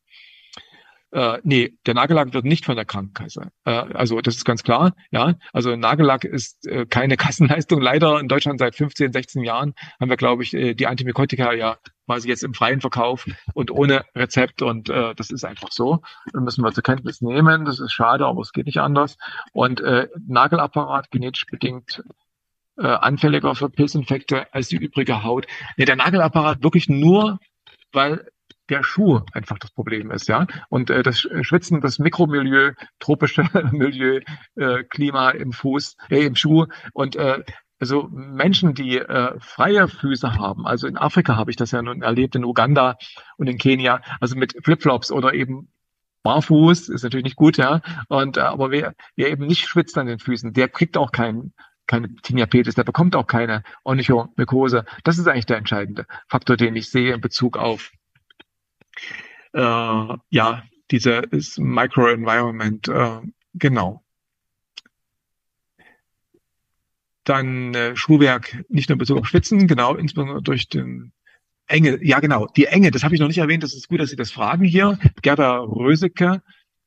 [1.12, 3.50] Äh, nee, der Nagellack wird nicht von der Krankenkasse.
[3.64, 4.94] Äh, also das ist ganz klar.
[5.10, 7.80] Ja, also Nagellack ist äh, keine Kassenleistung.
[7.80, 11.78] Leider in Deutschland seit 15, 16 Jahren haben wir, glaube ich, äh, die Antimykotika ja
[12.06, 16.00] quasi jetzt im freien Verkauf und ohne Rezept und äh, das ist einfach so.
[16.32, 17.64] Das müssen wir zur Kenntnis nehmen.
[17.64, 19.16] Das ist schade, aber es geht nicht anders.
[19.52, 22.04] Und äh, Nagelapparat genetisch bedingt
[22.78, 25.46] äh, anfälliger für Pilzinfekte als die übrige Haut.
[25.76, 27.40] Nee, der Nagelapparat wirklich nur,
[27.92, 28.26] weil
[28.70, 30.46] der Schuh einfach das Problem ist, ja.
[30.68, 33.42] Und äh, das Schwitzen, das Mikromilieu, tropische
[33.72, 34.20] Milieu,
[34.56, 37.42] äh, Klima im Fuß, äh, im Schuh und äh,
[37.80, 42.02] also Menschen, die äh, freie Füße haben, also in Afrika habe ich das ja nun
[42.02, 42.96] erlebt, in Uganda
[43.38, 45.72] und in Kenia, also mit Flipflops oder eben
[46.22, 47.80] barfuß, ist natürlich nicht gut, ja.
[48.08, 51.54] Und äh, aber wer, wer eben nicht schwitzt an den Füßen, der kriegt auch keinen
[51.86, 54.84] keine Tiniapetes, der bekommt auch keine Onychomykose.
[55.02, 57.90] Das ist eigentlich der entscheidende Faktor, den ich sehe in Bezug auf
[59.52, 62.88] äh, ja dieses Microenvironment.
[62.88, 63.20] Äh,
[63.54, 64.02] genau.
[67.24, 71.12] Dann äh, Schuhwerk nicht nur in Bezug auf Schwitzen, genau, insbesondere durch den
[71.66, 74.10] Enge, ja genau, die Enge, das habe ich noch nicht erwähnt, das ist gut, dass
[74.10, 74.98] Sie das fragen hier.
[75.22, 76.42] Gerda Rösecke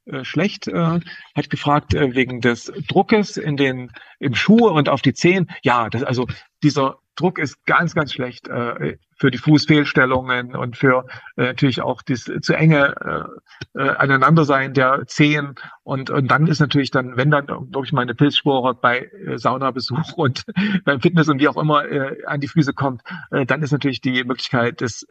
[0.05, 0.99] äh, schlecht, äh,
[1.35, 5.49] hat gefragt äh, wegen des Druckes in den im Schuh und auf die Zehen.
[5.63, 6.27] Ja, das also
[6.61, 11.05] dieser Druck ist ganz, ganz schlecht äh, für die Fußfehlstellungen und für
[11.37, 13.29] äh, natürlich auch das zu enge
[13.75, 15.55] äh, äh, Aneinandersein der Zehen.
[15.83, 20.43] Und, und dann ist natürlich dann, wenn dann durch meine Pilzspore bei äh, Saunabesuch und
[20.85, 23.01] beim Fitness und wie auch immer äh, an die Füße kommt,
[23.31, 25.05] äh, dann ist natürlich die Möglichkeit des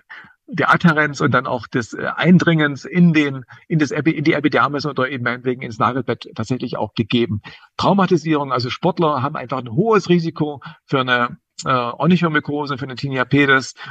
[0.47, 4.85] der Adherenz und dann auch des äh, Eindringens in den in das in die Epidermis
[4.85, 7.41] oder eben meinetwegen ins Nagelbett tatsächlich auch gegeben.
[7.77, 13.27] Traumatisierung, also Sportler haben einfach ein hohes Risiko für eine äh, Onychomykose, für eine Tinea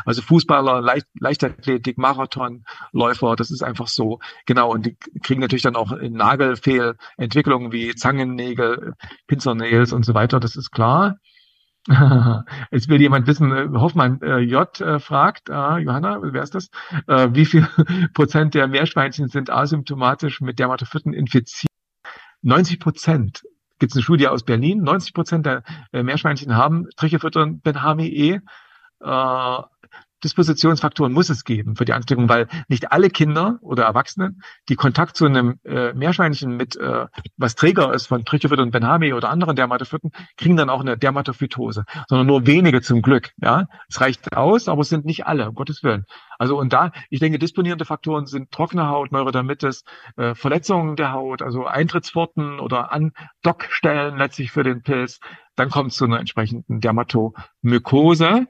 [0.06, 4.20] also Fußballer, Leicht, Leichtathletik, Marathonläufer, das ist einfach so.
[4.46, 8.94] Genau, und die kriegen natürlich dann auch Nagelfehlentwicklungen wie Zangennägel,
[9.28, 11.18] Pinzernails und so weiter, das ist klar.
[12.72, 16.70] Jetzt will jemand wissen, äh, Hoffmann äh, J äh, fragt, äh, Johanna, wer ist das?
[17.08, 17.68] Äh, wie viel
[18.14, 21.72] Prozent der Meerschweinchen sind asymptomatisch mit Dermatophyten infiziert?
[22.44, 23.44] 90 Prozent.
[23.82, 24.84] Gibt es eine Studie aus Berlin?
[24.84, 28.40] 90 Prozent der äh, Meerschweinchen haben Trichophylton Benhami-E.
[29.00, 29.60] Äh,
[30.24, 35.16] Dispositionsfaktoren muss es geben für die Ansteckung, weil nicht alle Kinder oder Erwachsenen, die Kontakt
[35.16, 37.08] zu einem äh, Meerschweinchen mit, äh,
[37.38, 41.86] was Träger ist von Trichophyt und Benhami oder anderen Dermatophyten, kriegen dann auch eine Dermatophytose,
[42.08, 43.32] sondern nur wenige zum Glück.
[43.42, 46.06] Ja, es reicht aus, aber es sind nicht alle, um Gottes Willen.
[46.38, 49.84] Also und da, ich denke, disponierende Faktoren sind trockene Haut, Neurodermitis,
[50.18, 55.20] äh, Verletzungen der Haut, also Eintrittsworten oder Andockstellen letztlich für den Pilz.
[55.56, 58.48] Dann kommt es zu einer entsprechenden Dermatomykose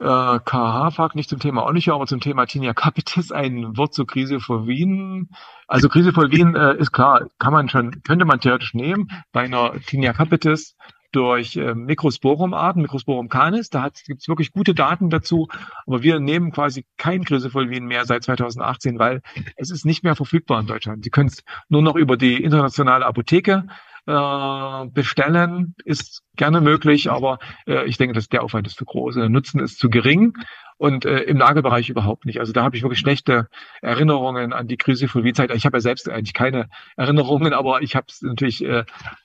[0.00, 4.06] äh, KH fragt nicht zum Thema Onycho, aber zum Thema Tinea capitis ein Wort zur
[4.06, 5.28] Krise vor Wien.
[5.68, 9.42] Also Krise vor Wien äh, ist klar, kann man schon, könnte man theoretisch nehmen bei
[9.42, 10.76] einer Tinea capitis
[11.12, 13.68] durch äh, Mikrosporum-Arten, Mikrosporum canis.
[13.68, 15.48] Da gibt es wirklich gute Daten dazu.
[15.86, 19.22] Aber wir nehmen quasi kein Grisefolvin mehr seit 2018, weil
[19.56, 21.04] es ist nicht mehr verfügbar in Deutschland.
[21.04, 23.64] Sie können es nur noch über die internationale Apotheke
[24.06, 29.16] äh, bestellen ist gerne möglich, aber äh, ich denke, dass der Aufwand ist zu groß.
[29.16, 30.34] Der Nutzen ist zu gering
[30.78, 32.40] und äh, im Nagelbereich überhaupt nicht.
[32.40, 33.48] Also da habe ich wirklich schlechte
[33.82, 35.50] Erinnerungen an die Crisifulvin-Zeit.
[35.54, 38.84] Ich habe ja selbst eigentlich keine Erinnerungen, aber ich habe es natürlich äh,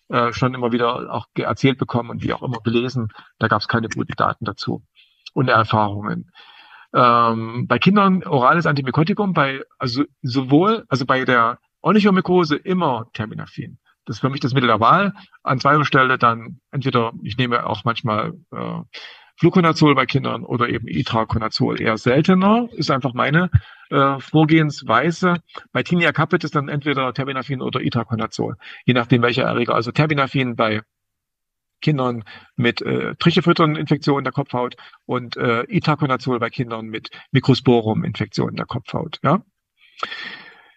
[0.10, 3.08] äh, schon immer wieder auch erzählt bekommen und wie auch immer gelesen.
[3.40, 4.84] Da gab es keine guten Daten dazu
[5.34, 6.32] und Erfahrungen.
[6.94, 13.78] Ähm, bei Kindern orales Antimykotikum, bei also sowohl also bei der Onychomykose immer Terminafin.
[14.06, 15.14] Das ist für mich das Mittel der Wahl.
[15.44, 18.82] An zweiter Stelle dann entweder, ich nehme auch manchmal äh,
[19.38, 23.50] Fluconazol bei Kindern oder eben Itraconazol eher seltener, ist einfach meine
[23.90, 25.38] äh, Vorgehensweise.
[25.74, 29.76] Bei Tinea caput ist dann entweder Terbinafin oder Itraconazol, je nachdem welcher Erreger.
[29.76, 30.82] Also Terbinafin bei
[31.82, 32.24] Kindern
[32.56, 34.76] mit äh, Trichophylton-Infektionen der Kopfhaut
[35.06, 39.20] und äh, Itraconazol bei Kindern mit Mikrosporum-Infektionen der Kopfhaut.
[39.22, 39.44] Ja?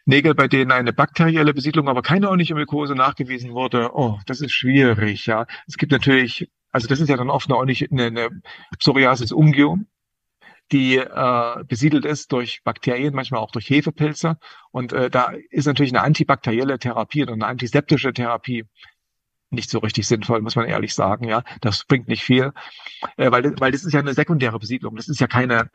[0.09, 5.27] Nägel, bei denen eine bakterielle Besiedlung, aber keine Onychomykose nachgewiesen wurde, oh, das ist schwierig,
[5.27, 5.47] ja.
[5.67, 8.31] Es gibt natürlich, also das ist ja dann oft eine, eine, eine
[8.79, 9.87] Psoriasis ungium,
[10.73, 14.39] die äh, besiedelt ist durch Bakterien, manchmal auch durch Hefepilze.
[14.71, 18.65] Und äh, da ist natürlich eine antibakterielle Therapie oder eine antiseptische Therapie
[19.51, 21.29] nicht so richtig sinnvoll, muss man ehrlich sagen.
[21.29, 22.53] Ja, das bringt nicht viel,
[23.19, 24.97] äh, weil weil das ist ja eine sekundäre Besiedlung.
[24.97, 25.71] Das ist ja keine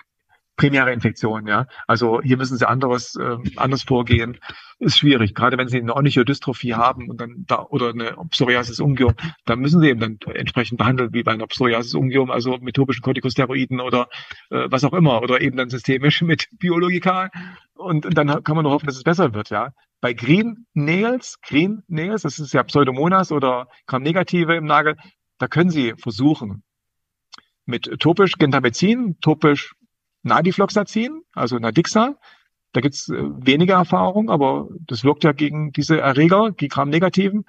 [0.55, 1.65] primäre Infektion, ja.
[1.87, 4.37] Also hier müssen sie anderes, äh, anders vorgehen.
[4.79, 9.13] Ist schwierig, gerade wenn sie eine Onychodystrophie haben und dann da oder eine Psoriasis ungium,
[9.45, 13.01] dann müssen sie eben dann entsprechend behandeln wie bei einer Psoriasis ungium, also mit topischen
[13.01, 14.09] Corticosteroiden oder
[14.49, 17.29] äh, was auch immer oder eben dann systemisch mit Biologika
[17.75, 19.73] und dann kann man nur hoffen, dass es besser wird, ja.
[20.01, 24.97] Bei Green Nails, Green Nails, das ist ja Pseudomonas oder Gram-Negative im Nagel,
[25.37, 26.63] da können Sie versuchen,
[27.65, 29.73] mit topisch Gentamicin, topisch
[30.23, 32.15] Nadifloxacin, also Nadixa.
[32.71, 37.45] Da gibt's äh, weniger Erfahrung, aber das wirkt ja gegen diese Erreger, die Gram-Negativen.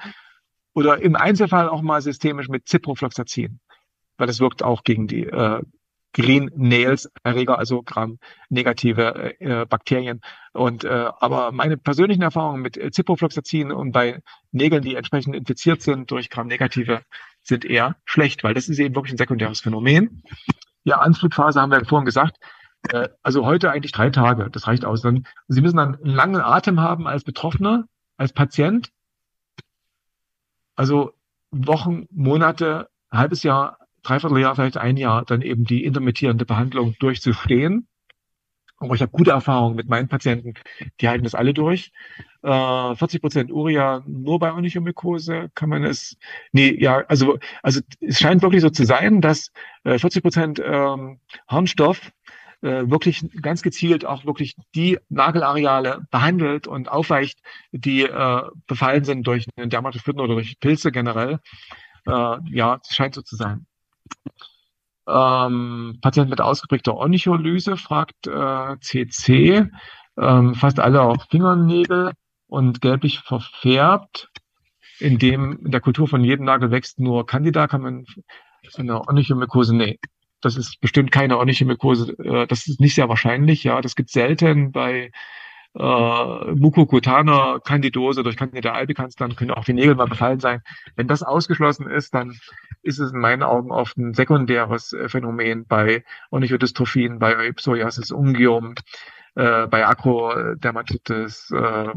[0.75, 3.61] Oder im Einzelfall auch mal systemisch mit Ciprofloxacin,
[4.19, 5.63] weil das wirkt auch gegen die äh,
[6.13, 10.21] Green Nails Erreger, also Gram-negative äh, Bakterien.
[10.53, 14.21] Und äh, aber meine persönlichen Erfahrungen mit Ciprofloxacin und bei
[14.53, 17.03] Nägeln, die entsprechend infiziert sind durch Gram-negative,
[17.43, 20.23] sind eher schlecht, weil das ist eben wirklich ein sekundäres Phänomen.
[20.85, 22.37] Ja, Anflugphase haben wir vorhin gesagt.
[22.91, 25.03] Äh, also heute eigentlich drei Tage, das reicht aus.
[25.03, 28.91] Dann, Sie müssen dann einen langen Atem haben als Betroffener, als Patient.
[30.77, 31.13] Also
[31.51, 37.89] Wochen, Monate, halbes Jahr Dreivierteljahr, vielleicht ein Jahr, dann eben die intermittierende Behandlung durchzustehen.
[38.77, 40.55] Aber ich habe gute Erfahrungen mit meinen Patienten,
[41.01, 41.91] die halten das alle durch.
[42.43, 46.19] Äh, 40 Prozent Uria nur bei Onychomykose kann man es,
[46.53, 49.53] nee, ja, also, also es scheint wirklich so zu sein, dass
[49.85, 52.13] äh, 40 Prozent ähm, Harnstoff
[52.65, 57.41] äh, wirklich ganz gezielt auch wirklich die Nagelareale behandelt und aufweicht,
[57.73, 61.41] die äh, befallen sind durch einen Dermatophyten oder durch Pilze generell.
[62.07, 63.67] Äh, ja, scheint so zu sein.
[65.07, 69.69] Ähm, Patient mit ausgeprägter Onycholyse fragt äh, CC,
[70.17, 72.13] ähm, fast alle auch Fingernägel
[72.47, 74.31] und gelblich verfärbt.
[75.01, 78.07] In dem in der Kultur von jedem Nagel wächst nur Candida, kann man
[78.77, 79.99] eine Onychomykose, nee,
[80.45, 84.73] das ist bestimmt keine Onychomykose, äh, das ist nicht sehr wahrscheinlich, ja, das gibt selten
[84.73, 85.11] bei
[85.77, 90.63] äh, Mukokutaner Candidose durch Candida albicans, dann können auch die Nägel mal befallen sein.
[90.97, 92.39] Wenn das ausgeschlossen ist, dann
[92.83, 98.75] ist es in meinen Augen oft ein sekundäres äh, Phänomen bei Onychodystrophien, bei Psoriasis ungium,
[99.35, 101.89] äh, bei Akrodermatitis, äh,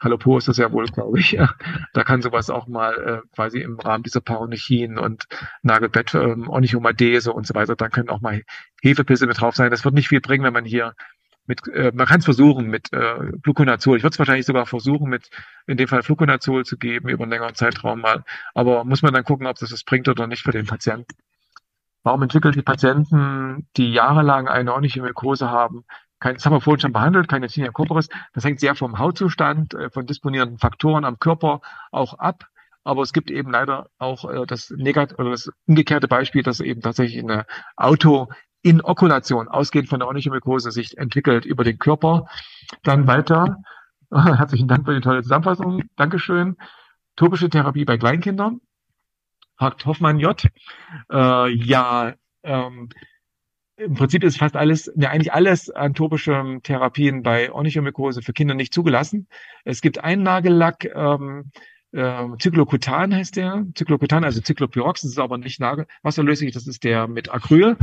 [0.00, 1.32] Halopo ist das ja wohl, glaube ich.
[1.32, 1.54] Ja.
[1.92, 5.26] Da kann sowas auch mal äh, quasi im Rahmen dieser Paronychien und
[5.62, 8.42] Nagelbett, ähm, Onychomadese und so weiter, dann können auch mal
[8.82, 9.70] Hefepilze mit drauf sein.
[9.70, 10.94] Das wird nicht viel bringen, wenn man hier
[11.46, 13.96] mit, äh, man kann es versuchen mit äh, Fluconazol.
[13.96, 15.30] Ich würde es wahrscheinlich sogar versuchen, mit
[15.66, 18.22] in dem Fall Fluconazol zu geben über einen längeren Zeitraum mal.
[18.54, 21.14] Aber muss man dann gucken, ob das was bringt oder nicht für den Patienten.
[22.02, 25.84] Warum entwickeln die Patienten, die jahrelang eine ordentliche Mykose haben,
[26.20, 28.08] kein, das haben wir vorhin schon behandelt, keine Tinea corporis.
[28.32, 31.60] Das hängt sehr vom Hautzustand, äh, von disponierenden Faktoren am Körper
[31.90, 32.46] auch ab.
[32.84, 36.80] Aber es gibt eben leider auch äh, das negat oder das umgekehrte Beispiel, dass eben
[36.80, 37.46] tatsächlich eine
[37.76, 38.28] Auto
[38.62, 42.26] Inokulation, ausgehend von der Onychomykose, sich entwickelt über den Körper.
[42.82, 43.58] Dann weiter.
[44.10, 45.82] Herzlichen Dank für die tolle Zusammenfassung.
[45.96, 46.56] Dankeschön.
[47.14, 48.60] Topische Therapie bei Kleinkindern.
[49.56, 50.42] Fragt Hoffmann J.
[51.12, 52.88] Äh, ja, ähm,
[53.78, 58.54] im Prinzip ist fast alles, ja eigentlich alles an topischen Therapien bei Onychomykose für Kinder
[58.54, 59.28] nicht zugelassen.
[59.64, 61.50] Es gibt einen Nagellack, ähm,
[61.92, 63.64] äh, Cyclocutan heißt der.
[63.76, 65.60] Cyclocutan, also Cyclopyrox, das ist aber nicht
[66.02, 67.76] wasserlöslich, das ist der mit Acryl.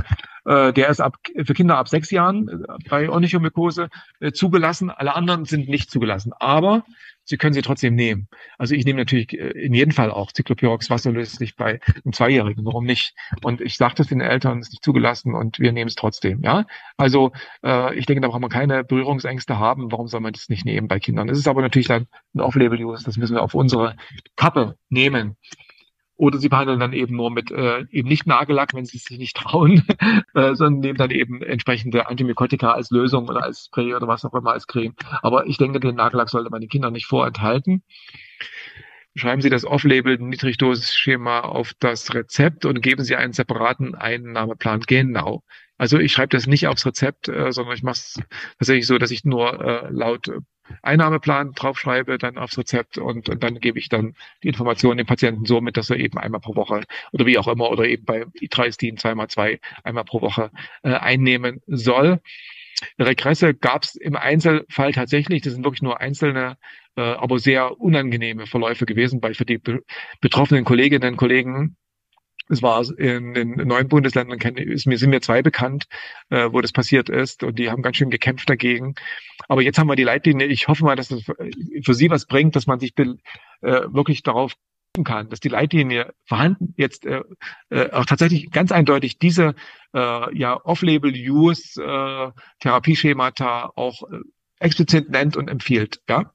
[0.45, 3.89] Äh, der ist ab, für Kinder ab sechs Jahren äh, bei Onychomykose
[4.19, 4.91] äh, zugelassen.
[4.91, 6.33] Alle anderen sind nicht zugelassen.
[6.37, 6.83] Aber
[7.25, 8.27] Sie können sie trotzdem nehmen.
[8.57, 12.65] Also ich nehme natürlich äh, in jedem Fall auch Cyclopyrox wasserlöslich bei einem Zweijährigen.
[12.65, 13.15] Warum nicht?
[13.43, 16.41] Und ich sage das den Eltern, es ist nicht zugelassen und wir nehmen es trotzdem.
[16.43, 16.65] Ja,
[16.97, 17.31] also
[17.63, 19.91] äh, ich denke, da braucht man keine Berührungsängste haben.
[19.91, 21.27] Warum soll man das nicht nehmen bei Kindern?
[21.29, 23.03] Es ist aber natürlich dann ein Off-Label-Use.
[23.03, 23.95] Das müssen wir auf unsere
[24.35, 25.35] Kappe nehmen.
[26.17, 29.35] Oder sie behandeln dann eben nur mit äh, eben nicht Nagellack, wenn sie sich nicht
[29.37, 29.83] trauen,
[30.33, 34.33] äh, sondern nehmen dann eben entsprechende Antimykotika als Lösung oder als Spray oder was auch
[34.33, 34.95] immer als Creme.
[35.21, 37.83] Aber ich denke, den Nagellack sollte man den Kindern nicht vorenthalten.
[39.17, 44.81] Schreiben Sie das Off-Label Niedrigdosis-Schema auf das Rezept und geben Sie einen separaten Einnahmeplan.
[44.81, 45.41] Genau.
[45.77, 48.21] Also ich schreibe das nicht aufs Rezept, äh, sondern ich mache es
[48.59, 50.29] tatsächlich so, dass ich nur äh, laut
[50.81, 55.45] Einnahmeplan draufschreibe, dann aufs Rezept und, und dann gebe ich dann die Informationen dem Patienten
[55.45, 58.25] so mit, dass er eben einmal pro Woche oder wie auch immer oder eben bei
[58.33, 60.51] Itristin zweimal zwei einmal pro Woche
[60.83, 62.19] äh, einnehmen soll.
[62.99, 65.41] Regresse gab es im Einzelfall tatsächlich.
[65.41, 66.57] Das sind wirklich nur einzelne,
[66.97, 69.83] äh, aber sehr unangenehme Verläufe gewesen bei für die be
[70.19, 71.77] betroffenen Kolleginnen und Kollegen
[72.49, 75.85] es war in den neuen Bundesländern, mir, sind mir zwei bekannt,
[76.29, 78.95] äh, wo das passiert ist und die haben ganz schön gekämpft dagegen.
[79.47, 80.47] Aber jetzt haben wir die Leitlinie.
[80.47, 83.05] Ich hoffe mal, dass das für Sie was bringt, dass man sich äh,
[83.61, 84.53] wirklich darauf
[85.03, 87.21] kann, dass die Leitlinie vorhanden jetzt äh,
[87.69, 89.55] äh, auch tatsächlich ganz eindeutig diese
[89.93, 94.19] äh, ja Off-Label-Use äh, Therapieschemata auch äh,
[94.59, 95.99] explizit nennt und empfiehlt.
[96.07, 96.31] Ja.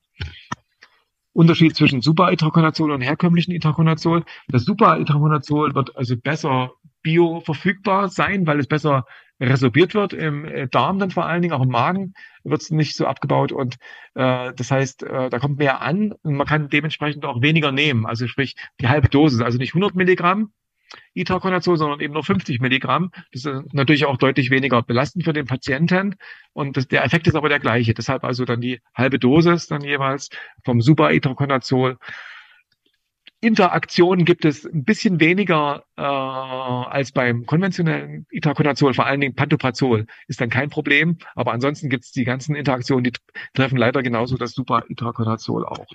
[1.33, 4.25] Unterschied zwischen Super-Itraconazol und herkömmlichen Itraconazol.
[4.49, 6.73] Das Super-Itraconazol wird also besser
[7.03, 9.05] bioverfügbar sein, weil es besser
[9.41, 12.13] resorbiert wird im äh, Darm dann vor allen Dingen, auch im Magen
[12.45, 13.77] wird es nicht so abgebaut und
[14.15, 18.07] äh, das heißt, äh, da kommt mehr an und man kann dementsprechend auch weniger nehmen,
[18.07, 20.53] also sprich die halbe Dosis, also nicht 100 Milligramm,
[21.15, 23.11] Itraconazol, sondern eben nur 50 Milligramm.
[23.33, 26.17] Das ist natürlich auch deutlich weniger belastend für den Patienten.
[26.53, 27.95] Und das, der Effekt ist aber der gleiche.
[27.95, 30.31] Deshalb also dann die halbe Dosis dann jeweils
[30.65, 31.99] vom Super Itraconazol.
[33.43, 40.07] Interaktion gibt es ein bisschen weniger äh, als beim konventionellen Itraconazol, vor allen Dingen Pantoprazol
[40.29, 43.13] ist dann kein Problem, aber ansonsten gibt es die ganzen Interaktionen, die
[43.55, 45.87] treffen leider genauso das Super Itraconazol auch.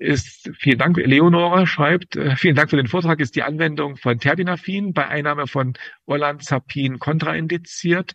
[0.00, 4.18] Ist, vielen Dank, Leonora schreibt, äh, vielen Dank für den Vortrag, ist die Anwendung von
[4.18, 5.74] Terbinafin bei Einnahme von
[6.06, 8.14] Olanzapin kontraindiziert?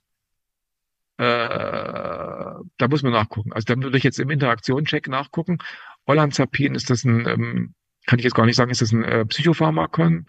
[1.17, 3.53] Äh, da muss man nachgucken.
[3.53, 5.59] Also da würde ich jetzt im Interaktionscheck nachgucken.
[6.07, 7.75] Olanzapin ist das ein ähm,
[8.05, 10.27] kann ich jetzt gar nicht sagen, ist das ein äh, Psychopharmakon?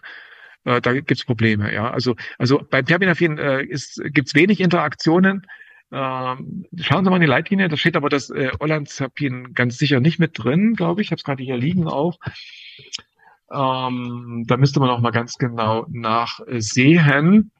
[0.63, 1.89] Äh, da gibt es Probleme, ja.
[1.91, 5.45] Also, also beim Terbinafin äh, gibt es wenig Interaktionen.
[5.91, 9.99] Ähm, schauen Sie mal in die Leitlinie, da steht aber das äh, Olanzapin ganz sicher
[9.99, 11.07] nicht mit drin, glaube ich.
[11.07, 12.19] Ich habe es gerade hier liegen auch.
[13.51, 17.51] Ähm, da müsste man auch mal ganz genau nachsehen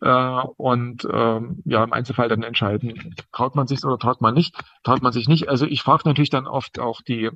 [0.00, 4.56] äh, und ähm, ja im Einzelfall dann entscheiden, traut man sich oder traut man nicht,
[4.82, 5.48] traut man sich nicht.
[5.48, 7.30] Also ich frage natürlich dann oft auch die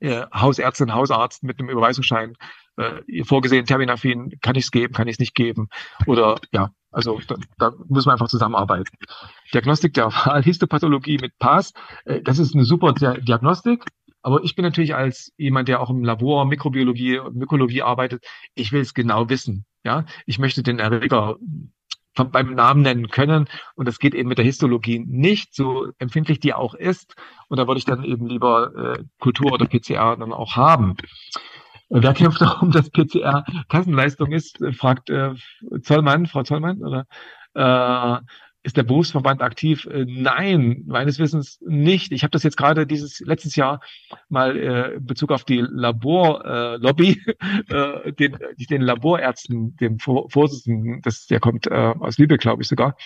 [0.00, 2.36] äh, Hausärztin, Hausarzt mit einem Überweisungsschein
[2.76, 5.68] äh, vorgesehen, Terminafin, kann ich es geben, kann ich es nicht geben?
[6.06, 8.96] Oder ja, also da, da muss man einfach zusammenarbeiten.
[9.52, 10.10] Diagnostik der
[10.42, 11.72] Histopathologie mit PAS,
[12.04, 13.84] äh, das ist eine super Diagnostik.
[14.22, 18.22] Aber ich bin natürlich als jemand, der auch im Labor Mikrobiologie und Mykologie arbeitet,
[18.54, 19.64] ich will es genau wissen.
[19.82, 21.36] Ja, ich möchte den Erreger
[22.14, 23.48] beim Namen nennen können.
[23.74, 27.14] Und das geht eben mit der Histologie nicht, so empfindlich die auch ist.
[27.48, 30.96] Und da würde ich dann eben lieber äh, Kultur oder PCR dann auch haben.
[31.90, 35.34] Wer kämpft darum, dass PCR Kassenleistung ist, fragt äh,
[35.82, 37.06] Zollmann, Frau Zollmann, oder
[37.54, 38.24] äh,
[38.62, 39.86] ist der Berufsverband aktiv?
[39.86, 42.12] Äh, nein, meines Wissens nicht.
[42.12, 43.80] Ich habe das jetzt gerade dieses letztes Jahr
[44.28, 47.22] mal äh, in Bezug auf die Laborlobby,
[47.70, 47.74] äh,
[48.08, 52.96] äh, den, den Laborärzten, dem Vorsitzenden, das, der kommt äh, aus Lübeck, glaube ich sogar,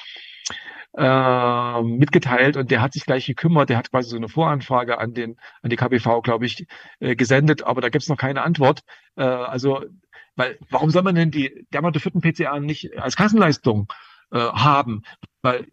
[0.96, 3.68] äh, mitgeteilt und der hat sich gleich gekümmert.
[3.68, 6.66] Der hat quasi so eine Voranfrage an den an die KBV, glaube ich,
[7.00, 8.82] äh, gesendet, aber da gibt es noch keine Antwort.
[9.16, 9.84] Äh, also,
[10.36, 13.88] weil warum soll man denn die dermatophyten PCR nicht als Kassenleistung
[14.32, 15.02] äh, haben?
[15.42, 15.66] weil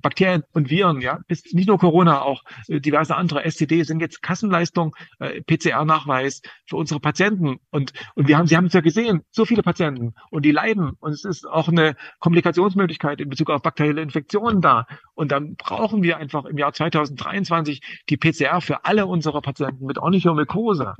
[0.00, 4.22] Bakterien und Viren, ja, ist nicht nur Corona, auch äh, diverse andere STD sind jetzt
[4.22, 7.58] Kassenleistung, äh, PCR-Nachweis für unsere Patienten.
[7.70, 10.92] Und, und wir haben, Sie haben es ja gesehen, so viele Patienten und die leiden.
[11.00, 14.86] Und es ist auch eine Komplikationsmöglichkeit in Bezug auf bakterielle Infektionen da.
[15.14, 19.98] Und dann brauchen wir einfach im Jahr 2023 die PCR für alle unsere Patienten mit
[19.98, 20.94] Onychomykose.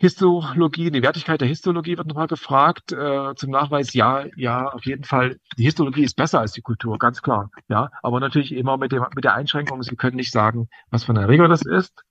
[0.00, 2.90] Histologie, die Wertigkeit der Histologie wird nochmal gefragt.
[2.90, 5.36] Äh, zum Nachweis, ja, ja, auf jeden Fall.
[5.58, 7.50] Die Histologie ist besser als die Kultur, ganz klar.
[7.68, 11.12] Ja, aber natürlich immer mit, dem, mit der Einschränkung, Sie können nicht sagen, was für
[11.12, 12.02] eine Erreger das ist.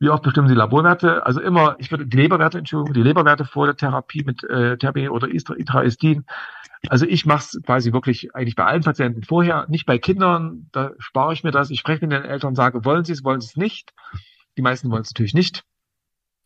[0.00, 1.24] Wie oft bestimmen Sie Laborwerte?
[1.24, 5.08] Also immer, ich würde die Leberwerte, Entschuldigung, die Leberwerte vor der Therapie mit äh, Therapie
[5.10, 6.24] oder Itraestin.
[6.88, 10.68] Also ich mache es quasi wirklich eigentlich bei allen Patienten vorher, nicht bei Kindern.
[10.72, 11.70] Da spare ich mir das.
[11.70, 13.92] Ich spreche mit den Eltern, sage, wollen Sie es, wollen Sie es nicht.
[14.56, 15.62] Die meisten wollen es natürlich nicht.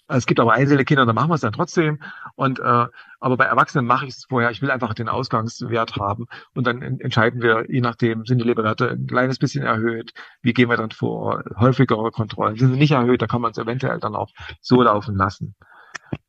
[0.06, 1.98] Es gibt aber einzelne Kinder, da machen wir es dann trotzdem.
[2.34, 2.86] Und äh,
[3.20, 4.50] aber bei Erwachsenen mache ich es vorher.
[4.50, 8.90] Ich will einfach den Ausgangswert haben und dann entscheiden wir, je nachdem, sind die Leberwerte
[8.90, 10.12] ein kleines bisschen erhöht.
[10.42, 11.42] Wie gehen wir dann vor?
[11.58, 14.30] Häufigere Kontrollen sind sie nicht erhöht, da kann man es eventuell dann auch
[14.60, 15.54] so laufen lassen.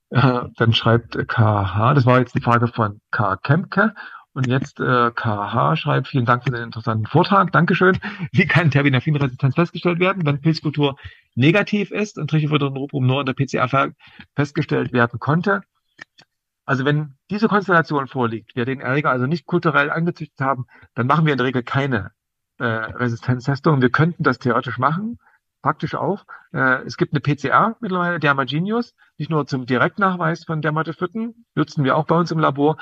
[0.09, 3.35] Äh, dann schreibt KH, das war jetzt die Frage von K.
[3.37, 3.93] Kemke.
[4.35, 7.53] Und jetzt äh, KH schreibt, vielen Dank für den interessanten Vortrag.
[7.53, 7.97] Dankeschön.
[8.33, 10.97] Wie kann Terbinafin-Resistenz festgestellt werden, wenn Pilzkultur
[11.35, 13.93] negativ ist und Trichophydronoprum nur in der PCR
[14.35, 15.61] festgestellt werden konnte?
[16.65, 20.65] Also wenn diese Konstellation vorliegt, wir den Erreger also nicht kulturell angezüchtet haben,
[20.95, 22.11] dann machen wir in der Regel keine
[22.57, 23.81] äh, Resistenztestung.
[23.81, 25.17] Wir könnten das theoretisch machen,
[25.61, 26.25] praktisch auch.
[26.51, 31.95] Äh, es gibt eine PCR mittlerweile, Dermagenius, nicht nur zum Direktnachweis von Dermatophyten, nutzen wir
[31.95, 32.75] auch bei uns im Labor,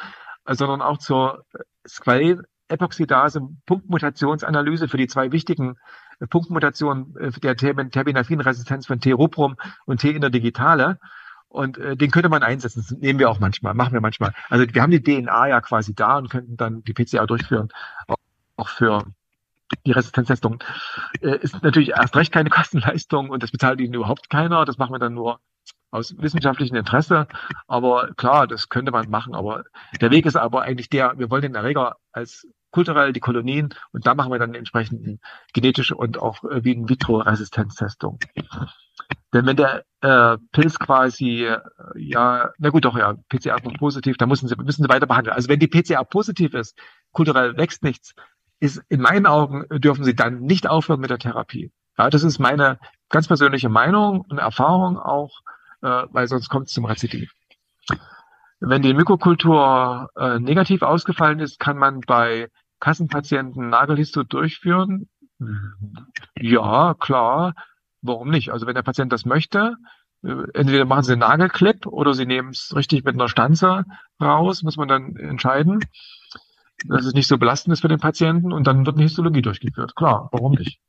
[0.47, 1.45] sondern auch zur
[1.87, 5.77] Squalene-Epoxidase-Punktmutationsanalyse für die zwei wichtigen
[6.19, 10.99] äh, Punktmutationen äh, der Terbinafin-Resistenz von T-Ruprum und T-Interdigitale.
[11.47, 12.83] Und äh, den könnte man einsetzen.
[12.87, 14.33] Das nehmen wir auch manchmal, machen wir manchmal.
[14.49, 17.69] Also wir haben die DNA ja quasi da und könnten dann die PCR durchführen,
[18.07, 18.17] auch,
[18.57, 19.05] auch für
[19.85, 20.63] die Resistenztestung.
[21.21, 24.65] Äh, ist natürlich erst recht keine Kostenleistung und das bezahlt ihnen überhaupt keiner.
[24.65, 25.39] Das machen wir dann nur
[25.93, 27.27] aus wissenschaftlichem Interesse.
[27.67, 29.35] Aber klar, das könnte man machen.
[29.35, 29.63] Aber
[30.01, 34.07] der Weg ist aber eigentlich der, wir wollen den Erreger als kulturell die Kolonien und
[34.07, 35.19] da machen wir dann entsprechend
[35.53, 38.17] genetische und auch äh, wie in vitro Resistenztestung.
[39.31, 41.59] Denn wenn der äh, Pilz quasi, äh,
[41.95, 45.35] ja, na gut, doch, ja, PCR positiv, dann müssen sie, müssen sie weiter behandeln.
[45.35, 46.75] Also wenn die PCR positiv ist,
[47.11, 48.15] kulturell wächst nichts,
[48.59, 51.71] ist in meinen Augen dürfen sie dann nicht aufhören mit der Therapie.
[51.97, 52.79] Ja, das ist meine
[53.09, 55.41] ganz persönliche Meinung und Erfahrung auch
[55.83, 57.31] äh, weil sonst kommt es zum Rezidiv.
[58.59, 62.47] Wenn die Mykokultur äh, negativ ausgefallen ist, kann man bei
[62.79, 65.09] Kassenpatienten Nagelhisto durchführen.
[66.37, 67.53] Ja, klar.
[68.01, 68.51] warum nicht?
[68.51, 69.75] Also wenn der Patient das möchte,
[70.23, 73.83] äh, entweder machen sie einen Nagelclip oder sie nehmen es richtig mit einer Stanze
[74.21, 75.79] raus, muss man dann entscheiden,
[76.85, 79.95] dass es nicht so belastend ist für den Patienten und dann wird eine Histologie durchgeführt.
[79.95, 80.79] Klar, warum nicht?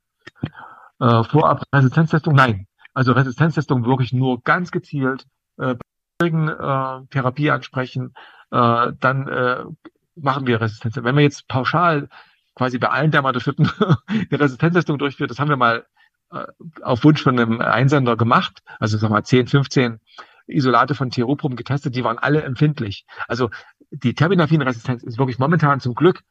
[1.01, 2.67] Äh, vorab Resistenztestung, nein.
[2.95, 5.27] Also Resistenztestung wirklich nur ganz gezielt
[5.59, 5.75] äh,
[6.19, 8.15] bei äh, Therapie ansprechen,
[8.51, 9.65] äh, dann äh,
[10.17, 10.97] machen wir Resistenz.
[10.97, 12.09] Wenn wir jetzt pauschal
[12.55, 13.71] quasi bei allen Dermatophyten
[14.09, 15.87] eine Resistenztestung durchführt, das haben wir mal
[16.31, 16.47] äh,
[16.83, 20.01] auf Wunsch von einem Einsender gemacht, also sag mal 10, 15
[20.47, 23.07] Isolate von Theroprum getestet, die waren alle empfindlich.
[23.29, 23.51] Also
[23.91, 26.23] die Terbinafin-Resistenz ist wirklich momentan zum Glück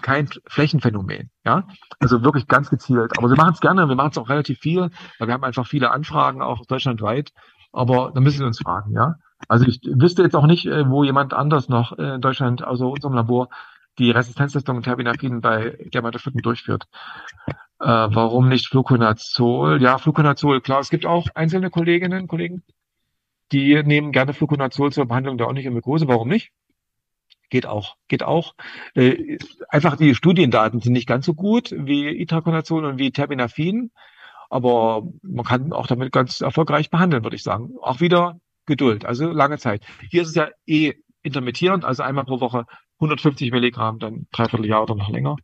[0.00, 1.66] kein Flächenphänomen, ja.
[1.98, 3.18] Also wirklich ganz gezielt.
[3.18, 5.66] Aber wir machen es gerne, wir machen es auch relativ viel, weil wir haben einfach
[5.66, 7.32] viele Anfragen, auch deutschlandweit.
[7.72, 9.16] Aber da müssen wir uns fragen, ja.
[9.48, 13.14] Also ich wüsste jetzt auch nicht, äh, wo jemand anders noch in Deutschland, also unserem
[13.14, 13.48] Labor,
[13.98, 16.84] die Resistenztestung Terbinafin bei Dermatophyten durchführt.
[17.80, 19.80] Äh, warum nicht Fluconazol?
[19.82, 22.62] Ja, Fluconazol, klar, es gibt auch einzelne Kolleginnen und Kollegen,
[23.52, 26.08] die nehmen gerne Fluconazol zur Behandlung der Onychomykose.
[26.08, 26.52] Warum nicht?
[27.50, 28.54] Geht auch, geht auch.
[28.94, 29.38] Äh,
[29.68, 33.90] einfach die Studiendaten sind nicht ganz so gut wie Itraconazol und wie Terbinafin,
[34.50, 37.74] aber man kann auch damit ganz erfolgreich behandeln, würde ich sagen.
[37.82, 39.84] Auch wieder Geduld, also lange Zeit.
[40.10, 42.64] Hier ist es ja eh intermittierend, also einmal pro Woche
[42.98, 45.36] 150 Milligramm, dann dreiviertel Jahr oder noch länger.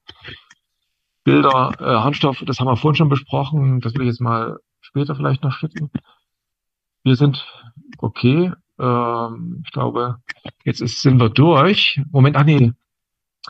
[1.25, 5.15] Bilder, äh, Harnstoff, das haben wir vorhin schon besprochen, das will ich jetzt mal später
[5.15, 5.91] vielleicht noch schicken.
[7.03, 7.47] Wir sind
[7.99, 8.53] okay.
[8.81, 10.17] Ähm, ich glaube,
[10.65, 12.01] jetzt ist, sind wir durch.
[12.11, 12.73] Moment, ach nee.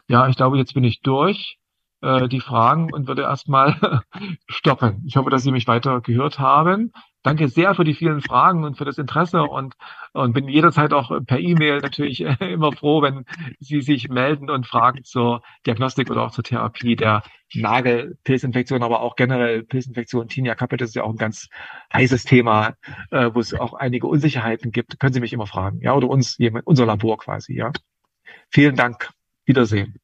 [0.09, 1.59] Ja, ich glaube, jetzt bin ich durch
[2.03, 4.03] äh, die Fragen und würde erstmal
[4.49, 5.03] stoppen.
[5.07, 6.93] Ich hoffe, dass Sie mich weiter gehört haben.
[7.23, 9.75] Danke sehr für die vielen Fragen und für das Interesse und,
[10.13, 13.27] und bin jederzeit auch per E-Mail natürlich immer froh, wenn
[13.59, 17.23] Sie sich melden und Fragen zur Diagnostik oder auch zur Therapie der
[17.55, 20.29] Nagelpilzinfektion, aber auch generell Pilzinfektion.
[20.29, 21.49] Tinea capitis ist ja auch ein ganz
[21.93, 22.75] heißes Thema,
[23.11, 24.99] äh, wo es auch einige Unsicherheiten gibt.
[24.99, 27.73] Können Sie mich immer fragen, ja, oder uns, unser Labor quasi, ja.
[28.49, 29.11] Vielen Dank.
[29.45, 30.01] Wiedersehen.